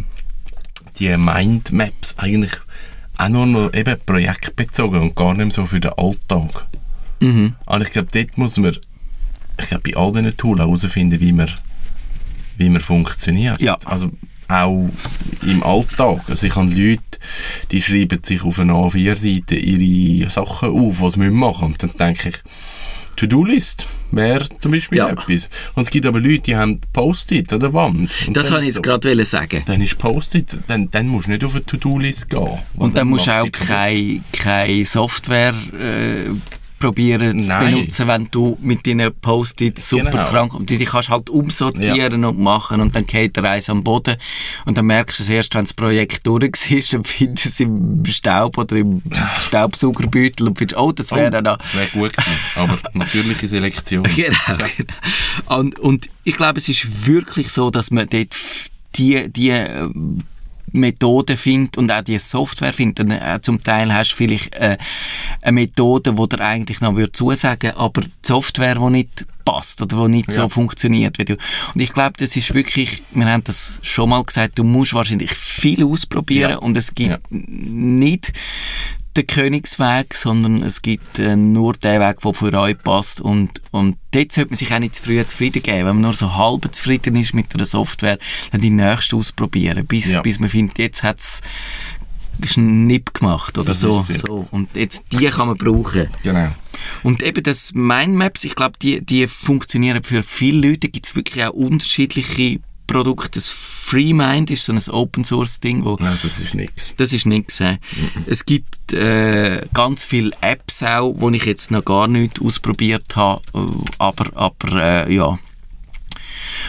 die 0.98 1.16
Mindmaps 1.16 2.16
eigentlich 2.18 2.52
auch 3.18 3.28
nur 3.28 3.46
noch 3.46 3.74
eben 3.74 3.96
projektbezogen 4.04 5.00
und 5.00 5.16
gar 5.16 5.34
nicht 5.34 5.52
so 5.52 5.66
für 5.66 5.80
den 5.80 5.92
Alltag. 5.96 6.66
Mhm. 7.20 7.54
Und 7.66 7.82
ich 7.82 7.90
glaube, 7.92 8.08
dort 8.12 8.38
muss 8.38 8.56
man, 8.56 8.76
ich 9.60 9.68
glaube, 9.68 9.90
bei 9.90 9.96
all 9.96 10.12
diesen 10.12 10.36
Tools 10.36 10.60
herausfinden, 10.60 11.20
wie 11.20 11.32
man, 11.32 11.50
wie 12.56 12.68
man 12.68 12.80
funktioniert. 12.80 13.60
Ja. 13.60 13.76
Also 13.84 14.10
auch 14.48 14.88
im 15.42 15.62
Alltag. 15.62 16.22
Also 16.28 16.46
ich 16.46 16.56
habe 16.56 16.70
Leute, 16.70 17.02
die 17.70 17.82
schreiben 17.82 18.20
sich 18.22 18.42
auf 18.42 18.58
einer 18.58 18.74
A4-Seite 18.74 19.56
ihre 19.56 20.30
Sachen 20.30 20.70
auf, 20.70 21.00
was 21.00 21.14
sie 21.14 21.20
machen 21.30 21.68
müssen. 21.70 21.72
Und 21.72 21.82
dann 21.82 21.92
denke 22.14 22.30
ich, 22.30 22.36
To-Do-List 23.16 23.86
wäre 24.10 24.46
zum 24.58 24.72
Beispiel 24.72 24.98
Ja. 24.98 25.08
etwas. 25.10 25.50
Und 25.74 25.82
es 25.84 25.90
gibt 25.90 26.06
aber 26.06 26.18
Leute, 26.20 26.40
die 26.40 26.56
haben 26.56 26.80
Post-it 26.92 27.52
an 27.52 27.60
der 27.60 27.72
Wand. 27.72 28.24
Und 28.26 28.36
Das 28.36 28.46
dann 28.46 28.54
wollte 28.56 28.68
ich 28.68 28.74
so, 28.74 28.82
gerade 28.82 29.24
sagen. 29.24 29.62
Dann 29.66 29.80
ist 29.82 29.98
Post-it, 29.98 30.46
dann, 30.66 30.90
dann 30.90 31.08
musst 31.08 31.26
du 31.26 31.30
nicht 31.32 31.44
auf 31.44 31.54
eine 31.54 31.64
To-Do-List 31.64 32.30
gehen. 32.30 32.58
Und 32.76 32.96
dann 32.96 33.08
musst 33.08 33.26
du 33.26 33.32
auch 33.42 33.50
keine, 33.50 34.22
keine 34.32 34.84
Software 34.84 35.54
äh, 35.78 36.30
probieren 36.82 37.38
zu 37.38 37.48
Nein. 37.48 37.74
benutzen, 37.74 38.08
wenn 38.08 38.28
du 38.30 38.58
mit 38.60 38.86
deinen 38.86 39.14
Post-its 39.14 39.88
super 39.88 40.10
Genau. 40.10 40.22
zusammenkommst. 40.22 40.68
Die, 40.70 40.78
die 40.78 40.84
kannst 40.84 41.08
du 41.08 41.12
halt 41.12 41.30
umsortieren 41.30 42.24
und 42.24 42.38
machen 42.40 42.80
und 42.80 42.94
dann 42.94 43.06
geht 43.06 43.36
der 43.36 43.44
Reis 43.44 43.70
am 43.70 43.84
Boden 43.84 44.16
und 44.66 44.76
dann 44.76 44.86
merkst 44.86 45.20
du 45.20 45.22
es 45.22 45.28
erst, 45.28 45.54
wenn 45.54 45.62
das 45.64 45.72
Projekt 45.74 46.26
durch 46.26 46.70
ist 46.70 46.92
und 46.94 47.06
findest 47.06 47.46
es 47.46 47.60
im 47.60 48.04
Staub 48.06 48.58
oder 48.58 48.76
im 48.76 49.00
Staubsaugerbeutel 49.46 50.48
und 50.48 50.58
findest, 50.58 50.78
oh, 50.78 50.90
das 50.92 51.10
wäre 51.12 51.28
Oh, 51.28 51.40
da 51.40 51.56
Wäre 51.72 51.86
gut 51.92 52.12
gewesen. 52.12 52.38
Aber 52.56 52.78
natürliche 52.94 53.46
Selektion. 53.46 54.02
Genau. 54.02 54.36
genau. 54.56 55.56
Und, 55.58 55.78
und 55.78 56.08
ich 56.24 56.36
glaube, 56.36 56.58
es 56.58 56.68
ist 56.68 57.06
wirklich 57.06 57.48
so, 57.50 57.70
dass 57.70 57.90
man 57.92 58.08
dort 58.08 58.34
die, 58.96 59.32
die 59.32 59.50
ähm, 60.74 60.80
Methode 60.80 61.36
findet 61.36 61.76
und 61.78 61.90
auch 61.92 62.02
die 62.02 62.18
Software 62.18 62.72
findet. 62.72 63.00
Und, 63.00 63.10
äh, 63.12 63.38
zum 63.42 63.62
Teil 63.62 63.92
hast 63.92 64.12
du 64.12 64.16
vielleicht 64.16 64.54
äh, 64.54 64.76
eine 65.42 65.52
Methode, 65.52 66.12
die 66.14 66.28
dir 66.28 66.40
eigentlich 66.40 66.80
noch 66.80 66.94
würde 66.96 67.12
zusagen 67.12 67.72
aber 67.72 68.02
die 68.02 68.10
Software, 68.24 68.74
die 68.76 68.90
nicht 68.90 69.26
passt 69.44 69.82
oder 69.82 70.06
die 70.06 70.12
nicht 70.12 70.30
so 70.30 70.42
Ja. 70.42 70.48
funktioniert 70.48 71.18
wie 71.18 71.24
du. 71.24 71.36
Und 71.74 71.80
ich 71.80 71.92
glaube, 71.92 72.12
das 72.16 72.36
ist 72.36 72.54
wirklich, 72.54 73.02
wir 73.10 73.26
haben 73.26 73.42
das 73.44 73.80
schon 73.82 74.08
mal 74.10 74.22
gesagt, 74.22 74.58
du 74.58 74.64
musst 74.64 74.94
wahrscheinlich 74.94 75.32
viel 75.32 75.84
ausprobieren 75.84 76.50
Ja. 76.52 76.58
und 76.58 76.76
es 76.76 76.94
gibt 76.94 77.10
Ja. 77.10 77.18
nicht 77.30 78.32
den 79.16 79.26
Königsweg, 79.26 80.14
sondern 80.14 80.62
es 80.62 80.82
gibt 80.82 81.18
äh, 81.18 81.36
nur 81.36 81.74
den 81.74 82.00
Weg, 82.00 82.20
der 82.20 82.34
für 82.34 82.52
euch 82.58 82.78
passt. 82.78 83.20
Und, 83.20 83.50
und 83.70 83.96
dort 84.12 84.32
sollte 84.32 84.50
man 84.50 84.56
sich 84.56 84.72
auch 84.72 84.78
nicht 84.78 84.94
zu 84.96 85.02
früh 85.02 85.24
zufrieden 85.24 85.62
geben. 85.62 85.78
Wenn 85.86 85.96
man 85.96 86.00
nur 86.00 86.14
so 86.14 86.34
halb 86.34 86.74
zufrieden 86.74 87.16
ist 87.16 87.34
mit 87.34 87.54
einer 87.54 87.66
Software, 87.66 88.18
dann 88.50 88.60
die 88.60 88.70
nächste 88.70 89.16
ausprobieren, 89.16 89.86
bis, 89.86 90.12
Ja. 90.12 90.22
bis 90.22 90.38
man 90.38 90.48
findet, 90.48 90.78
jetzt 90.78 91.02
hat 91.02 91.20
es 91.20 91.42
einen 92.56 92.86
Nipp 92.86 93.14
gemacht 93.14 93.58
oder 93.58 93.66
Das 93.68 93.80
so, 93.80 94.00
so. 94.00 94.48
Und 94.52 94.74
jetzt 94.74 95.04
die 95.12 95.26
kann 95.26 95.48
man 95.48 95.56
brauchen. 95.56 96.08
Genau. 96.22 96.50
Und 97.02 97.22
eben 97.22 97.42
das 97.42 97.72
Mindmaps, 97.74 98.44
ich 98.44 98.56
glaube, 98.56 98.78
die, 98.80 99.04
die 99.04 99.28
funktionieren 99.28 100.02
für 100.02 100.22
viele 100.22 100.68
Leute. 100.70 100.88
Gibt 100.88 101.06
es 101.06 101.14
wirklich 101.14 101.44
auch 101.44 101.52
unterschiedliche 101.52 102.60
Produkte. 102.86 103.30
Das 103.32 103.48
FreeMind 103.84 104.50
ist 104.50 104.64
so 104.64 104.72
ein 104.72 104.80
Open-Source-Ding, 104.88 105.84
wo 105.84 105.96
Nein, 106.00 106.18
das 106.22 106.40
ist 106.40 106.54
nichts. 106.54 106.94
das 106.96 107.12
ist 107.12 107.26
nichts. 107.26 107.60
Äh. 107.60 107.78
Es 108.26 108.46
gibt 108.46 108.92
äh, 108.92 109.66
ganz 109.74 110.04
viele 110.04 110.30
Apps 110.40 110.82
auch, 110.82 111.14
die 111.14 111.36
ich 111.36 111.44
jetzt 111.44 111.70
noch 111.70 111.84
gar 111.84 112.08
nicht 112.08 112.40
ausprobiert 112.40 113.16
habe, 113.16 113.42
aber, 113.98 114.36
aber 114.36 115.06
äh, 115.08 115.14
ja. 115.14 115.38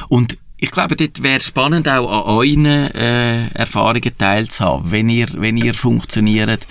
Und 0.10 0.38
ich 0.58 0.72
glaube, 0.72 0.96
dort 0.96 1.22
wäre 1.22 1.42
spannend 1.42 1.88
auch 1.88 2.10
an 2.10 2.24
euren 2.24 2.66
äh, 2.66 3.48
Erfahrungen 3.50 4.18
teilzuhaben, 4.18 4.92
wenn 4.92 5.10
ihr, 5.10 5.28
wenn 5.34 5.56
ihr 5.58 5.74
funktioniert, 5.74 6.68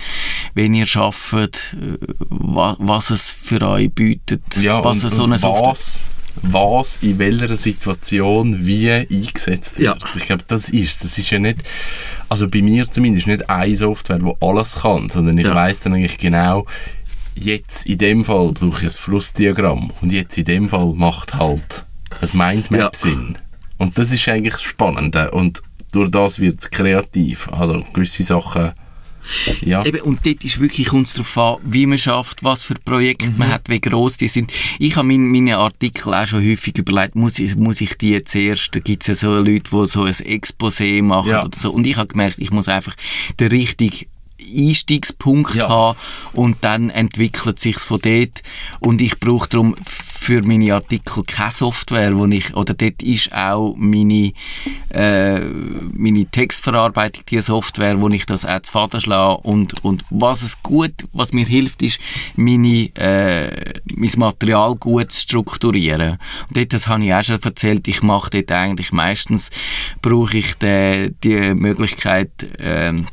wenn 0.55 0.73
ihr 0.73 0.87
arbeitet, 0.95 1.75
äh, 1.79 1.97
wa, 2.29 2.75
was 2.79 3.11
es 3.11 3.29
für 3.29 3.61
euch 3.61 3.91
bietet, 3.91 4.41
Ja, 4.57 4.83
was 4.83 5.03
und, 5.03 5.07
es 5.07 5.15
so 5.15 5.23
und 5.23 5.31
was, 5.31 6.05
was 6.41 6.97
in 7.01 7.19
welcher 7.19 7.55
Situation 7.57 8.65
wie 8.65 8.91
eingesetzt 8.91 9.79
wird. 9.79 10.01
Ja. 10.01 10.09
Ich 10.15 10.25
glaube, 10.25 10.43
das 10.47 10.69
ist 10.69 11.03
Das 11.03 11.17
ist 11.17 11.29
ja 11.29 11.39
nicht, 11.39 11.59
also 12.29 12.47
bei 12.49 12.61
mir 12.61 12.89
zumindest 12.89 13.27
nicht 13.27 13.49
eine 13.49 13.75
Software, 13.75 14.19
die 14.19 14.31
alles 14.41 14.75
kann, 14.81 15.09
sondern 15.09 15.37
ich 15.37 15.45
Ja. 15.47 15.55
weiss 15.55 15.81
dann 15.81 15.93
eigentlich 15.93 16.17
genau, 16.17 16.65
jetzt 17.35 17.85
in 17.85 17.97
dem 17.97 18.23
Fall 18.25 18.51
brauche 18.51 18.79
ich 18.79 18.83
ein 18.83 18.89
Flussdiagramm 18.91 19.91
und 20.01 20.11
jetzt 20.11 20.37
in 20.37 20.45
dem 20.45 20.67
Fall 20.67 20.93
macht 20.95 21.35
halt 21.35 21.85
ein 22.21 22.29
Mindmap 22.37 22.79
Ja. 22.79 22.89
Sinn. 22.93 23.37
Und 23.77 23.97
das 23.97 24.11
ist 24.11 24.27
eigentlich 24.27 24.53
das 24.53 24.63
Spannende 24.63 25.31
und 25.31 25.61
durch 25.91 26.09
das 26.09 26.39
wird 26.39 26.59
es 26.61 26.69
kreativ. 26.71 27.47
Also 27.51 27.85
gewisse 27.93 28.23
Sachen, 28.23 28.71
ja. 29.61 29.85
Eben, 29.85 30.01
und 30.01 30.25
dort 30.25 30.43
ist 30.43 30.59
wirklich 30.59 30.91
uns 30.93 31.13
darauf 31.13 31.37
an, 31.37 31.57
wie 31.63 31.85
man 31.85 31.97
schafft, 31.97 32.43
was 32.43 32.63
für 32.63 32.75
Projekte 32.75 33.29
Mhm. 33.31 33.37
man 33.37 33.47
hat, 33.49 33.69
wie 33.69 33.79
gross 33.81 34.17
die 34.17 34.27
sind. 34.27 34.51
Ich 34.79 34.95
habe 34.95 35.07
mein, 35.07 35.31
meine 35.31 35.57
Artikel 35.57 36.13
auch 36.13 36.27
schon 36.27 36.43
häufig 36.45 36.77
überlegt, 36.77 37.15
muss 37.15 37.39
ich, 37.39 37.55
muss 37.55 37.81
ich 37.81 37.97
die 37.97 38.23
zuerst, 38.23 38.75
da 38.75 38.79
gibt 38.79 39.03
es 39.03 39.07
ja 39.07 39.15
so 39.15 39.35
Leute, 39.35 39.69
die 39.71 39.85
so 39.85 40.03
ein 40.03 40.13
Exposé 40.13 41.01
machen 41.01 41.29
Ja. 41.31 41.45
oder 41.45 41.57
so. 41.57 41.71
Und 41.71 41.85
ich 41.87 41.97
habe 41.97 42.07
gemerkt, 42.07 42.39
ich 42.39 42.51
muss 42.51 42.67
einfach 42.67 42.95
den 43.39 43.47
richtigen 43.49 44.05
Einstiegspunkt 44.55 45.55
Ja. 45.55 45.69
haben 45.69 45.97
und 46.33 46.57
dann 46.61 46.89
entwickelt 46.89 47.59
sich's 47.59 47.85
von 47.85 47.99
dort 48.01 48.41
und 48.79 49.01
ich 49.01 49.19
brauche 49.19 49.49
darum 49.49 49.75
für 50.23 50.41
meine 50.41 50.73
Artikel 50.73 51.23
keine 51.25 51.51
Software, 51.51 52.17
wo 52.17 52.25
ich, 52.27 52.55
oder 52.55 52.73
dort 52.73 53.03
ist 53.03 53.33
auch 53.33 53.75
meine, 53.77 54.31
äh, 54.89 55.39
meine 55.39 56.25
Textverarbeitung 56.27 57.23
die 57.29 57.41
Software, 57.41 57.99
wo 57.99 58.07
ich 58.07 58.25
das 58.25 58.45
auch 58.45 58.61
zu 58.61 58.71
Faden 58.71 59.01
schlage 59.01 59.41
und, 59.41 59.83
und 59.83 60.05
was 60.09 60.41
es 60.41 60.63
gut, 60.63 60.93
was 61.11 61.33
mir 61.33 61.45
hilft, 61.45 61.81
ist 61.81 61.99
meine, 62.37 62.89
äh, 62.95 63.73
mein 63.85 64.11
Material 64.15 64.75
gut 64.75 65.11
zu 65.11 65.19
strukturieren. 65.19 66.17
Und 66.47 66.57
dort, 66.57 66.71
das 66.71 66.87
habe 66.87 67.03
ich 67.03 67.13
auch 67.13 67.23
schon 67.23 67.41
erzählt, 67.43 67.85
ich 67.89 68.01
mache 68.01 68.29
dort 68.29 68.51
eigentlich 68.53 68.93
meistens, 68.93 69.49
brauche 70.01 70.37
ich 70.37 70.55
die, 70.55 71.13
die 71.21 71.53
Möglichkeit, 71.53 72.31
ähm, 72.59 73.05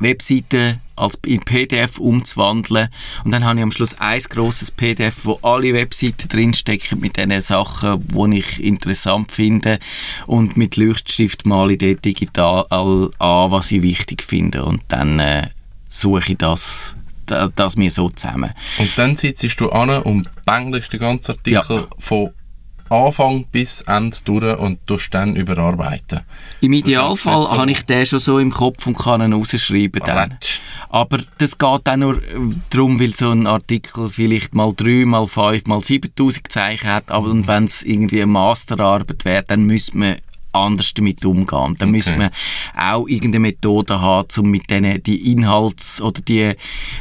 Webseiten 0.00 0.80
als 0.96 1.18
in 1.26 1.40
PDF 1.40 1.98
umzuwandeln 1.98 2.88
und 3.24 3.30
dann 3.30 3.44
habe 3.44 3.58
ich 3.58 3.62
am 3.62 3.70
Schluss 3.70 3.94
ein 3.98 4.20
grosses 4.30 4.70
PDF, 4.70 5.24
wo 5.24 5.38
alle 5.42 5.74
Webseiten 5.74 6.28
drinstecken 6.28 7.00
mit 7.00 7.18
den 7.18 7.38
Sachen, 7.40 8.02
die 8.08 8.38
ich 8.38 8.62
interessant 8.64 9.30
finde 9.30 9.78
und 10.26 10.56
mit 10.56 10.76
Leuchtstift 10.76 11.44
male 11.44 11.74
ich 11.74 11.78
dort 11.78 12.04
digital 12.04 12.66
an, 12.70 13.10
was 13.50 13.70
ich 13.72 13.82
wichtig 13.82 14.22
finde 14.22 14.64
und 14.64 14.82
dann 14.88 15.18
äh, 15.20 15.48
suche 15.88 16.32
ich 16.32 16.38
das, 16.38 16.96
das, 17.26 17.50
das 17.54 17.76
mir 17.76 17.90
so 17.90 18.08
zusammen. 18.08 18.52
Und 18.78 18.90
dann 18.96 19.16
sitzt 19.16 19.60
du 19.60 19.70
an 19.70 19.90
und 20.02 20.28
bängelst 20.46 20.92
den 20.92 21.00
ganzen 21.00 21.32
Artikel 21.32 21.52
Ja. 21.76 21.86
von 21.98 22.30
Anfang 22.88 23.46
bis 23.50 23.80
Ende 23.82 24.16
durch 24.24 24.58
und 24.58 24.86
tust 24.86 25.12
dann 25.12 25.36
überarbeiten. 25.36 26.20
Im 26.60 26.72
Idealfall 26.72 27.48
so. 27.48 27.56
habe 27.56 27.70
ich 27.70 27.84
den 27.84 28.06
schon 28.06 28.18
so 28.18 28.38
im 28.38 28.50
Kopf 28.50 28.86
und 28.86 28.96
kann 28.96 29.20
ihn 29.20 29.32
rausschreiben 29.32 30.02
dann. 30.04 30.38
Aber 30.88 31.18
das 31.38 31.58
geht 31.58 31.88
auch 31.88 31.96
nur 31.96 32.16
äh, 32.22 32.36
darum, 32.70 33.00
weil 33.00 33.14
so 33.14 33.30
ein 33.30 33.46
Artikel 33.46 34.08
vielleicht 34.08 34.54
mal 34.54 34.72
3, 34.74 35.04
mal 35.04 35.26
5, 35.26 35.66
mal 35.66 35.80
7000 35.80 36.50
Zeichen 36.50 36.88
hat. 36.88 37.10
Aber 37.10 37.28
und 37.28 37.46
wenn 37.46 37.64
es 37.64 37.82
irgendwie 37.82 38.22
eine 38.22 38.32
Masterarbeit 38.32 39.24
wäre, 39.24 39.42
dann 39.42 39.64
müsste 39.64 39.98
man 39.98 40.16
anders 40.52 40.94
damit 40.94 41.24
umgehen. 41.24 41.76
Dann 41.78 41.90
müsste 41.90 42.16
man 42.16 42.30
auch 42.76 43.06
irgendeine 43.06 43.40
Methode 43.40 44.00
haben, 44.00 44.28
um 44.38 44.50
mit 44.50 44.70
denen 44.70 45.02
die 45.02 45.32
Inhalts- 45.32 46.00
oder 46.00 46.20
die 46.22 46.54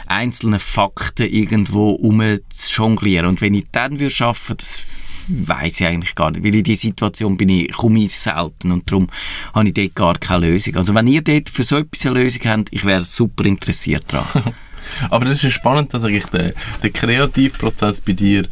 einzelnen 0.06 0.60
Fakten 0.60 1.28
irgendwo 1.28 1.92
umzujonglieren. 1.92 3.28
Und 3.28 3.42
wenn 3.42 3.54
ich 3.54 3.66
dann 3.72 4.00
würde 4.00 4.10
schaffen, 4.10 4.58
das 4.58 4.84
weiß 5.28 5.80
ich 5.82 5.88
eigentlich 5.88 6.16
gar 6.16 6.32
nicht, 6.32 6.44
weil 6.44 6.56
in 6.56 6.64
die 6.64 6.76
Situation 6.76 7.38
bin 7.38 7.50
ich, 7.50 7.72
komme 7.72 8.00
ich 8.00 8.14
selten 8.14 8.72
und 8.72 8.90
darum 8.90 9.08
habe 9.54 9.68
ich 9.68 9.74
dort 9.74 9.96
gar 9.96 10.18
keine 10.18 10.48
Lösung. 10.48 10.76
Also 10.76 10.94
wenn 10.96 11.08
ihr 11.08 11.22
dort 11.22 11.50
für 11.50 11.64
so 11.64 11.78
etwas 11.78 12.06
eine 12.06 12.22
Lösung 12.22 12.42
habt, 12.46 12.68
ich 12.72 12.86
wäre 12.86 13.04
super 13.04 13.46
interessiert 13.46 14.06
daran. 14.08 14.54
Aber 15.10 15.26
das 15.26 15.44
ist 15.44 15.54
spannend, 15.54 15.94
dass 15.94 16.04
eigentlich 16.04 16.28
der, 16.28 16.54
der 16.84 16.90
Kreativprozess 16.92 18.02
bei 18.02 18.14
dir 18.14 18.48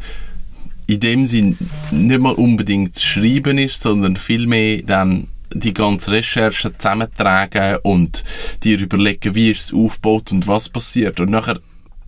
in 0.86 1.00
dem 1.00 1.26
Sinn 1.26 1.56
nicht 1.90 2.20
mal 2.20 2.34
unbedingt 2.34 2.94
zu 2.94 3.06
schreiben 3.06 3.58
ist, 3.58 3.80
sondern 3.80 4.16
vielmehr 4.16 4.82
dann 4.82 5.28
die 5.52 5.72
ganze 5.72 6.10
Recherche 6.10 6.76
zusammentragen 6.76 7.78
und 7.82 8.24
dir 8.64 8.78
überlegen, 8.80 9.34
wie 9.34 9.52
ist 9.52 9.60
es 9.60 9.72
aufgebaut 9.72 10.32
und 10.32 10.46
was 10.46 10.68
passiert. 10.68 11.20
Und 11.20 11.30
nachher 11.30 11.60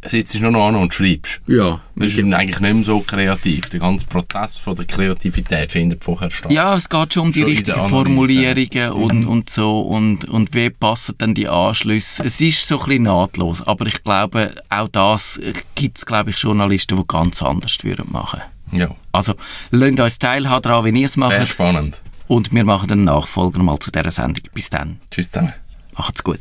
sitzt 0.05 0.35
du 0.35 0.41
nur 0.41 0.51
noch 0.53 0.69
an 0.69 0.77
und 0.77 0.93
schreibst. 0.95 1.41
Ja. 1.47 1.81
Das 1.97 2.13
ist 2.13 2.19
eigentlich 2.19 2.61
nicht 2.61 2.75
mehr 2.75 2.85
so 2.85 3.01
kreativ. 3.01 3.69
Der 3.71 3.81
ganze 3.81 4.07
Prozess 4.07 4.57
von 4.59 4.77
der 4.77 4.85
Kreativität 4.85 5.73
findet 5.73 6.05
vorher 6.05 6.31
statt. 6.31 6.53
Ja, 6.53 6.75
es 6.75 6.89
geht 6.89 7.15
schon 7.15 7.25
um 7.25 7.33
die 7.33 7.41
Schon 7.41 7.49
richtigen. 7.51 7.89
Formulierungen 7.89 8.93
und, 8.93 9.27
und 9.27 9.51
so 9.51 9.81
und, 9.81 10.27
und 10.27 10.55
wie 10.55 10.71
passen 10.71 11.15
dann 11.19 11.35
die 11.35 11.49
Anschlüsse. 11.49 12.25
Es 12.25 12.41
ist 12.41 12.67
so 12.67 12.79
ein 12.81 12.85
bisschen 12.87 13.03
nahtlos, 13.05 13.67
aber 13.67 13.87
ich 13.87 14.03
glaube, 14.05 14.55
auch 14.69 14.89
das 14.89 15.41
gibt 15.75 15.99
es, 15.99 16.07
glaube 16.07 16.31
ich, 16.31 16.39
Journalisten, 16.39 16.97
die 16.97 17.05
ganz 17.07 17.43
anders 17.43 17.77
würden 17.83 18.07
machen. 18.11 18.41
Ja. 18.73 18.95
Also, 19.13 19.35
lasst 19.71 20.01
uns 20.01 20.19
teilhaben 20.19 20.63
daran, 20.63 20.85
wie 20.85 21.01
ihr 21.01 21.07
es 21.07 21.13
Sehr 21.13 21.21
macht 21.21 21.49
spannend. 21.49 22.03
und 22.27 22.53
wir 22.53 22.65
machen 22.65 22.91
einen 22.91 23.05
Nachfolger 23.05 23.63
mal 23.63 23.79
zu 23.79 23.91
dieser 23.91 24.11
Sendung. 24.11 24.43
Bis 24.53 24.71
dann. 24.71 25.01
Tschüss 25.11 25.31
zusammen. 25.31 25.53
Macht's 25.97 26.23
gut. 26.23 26.41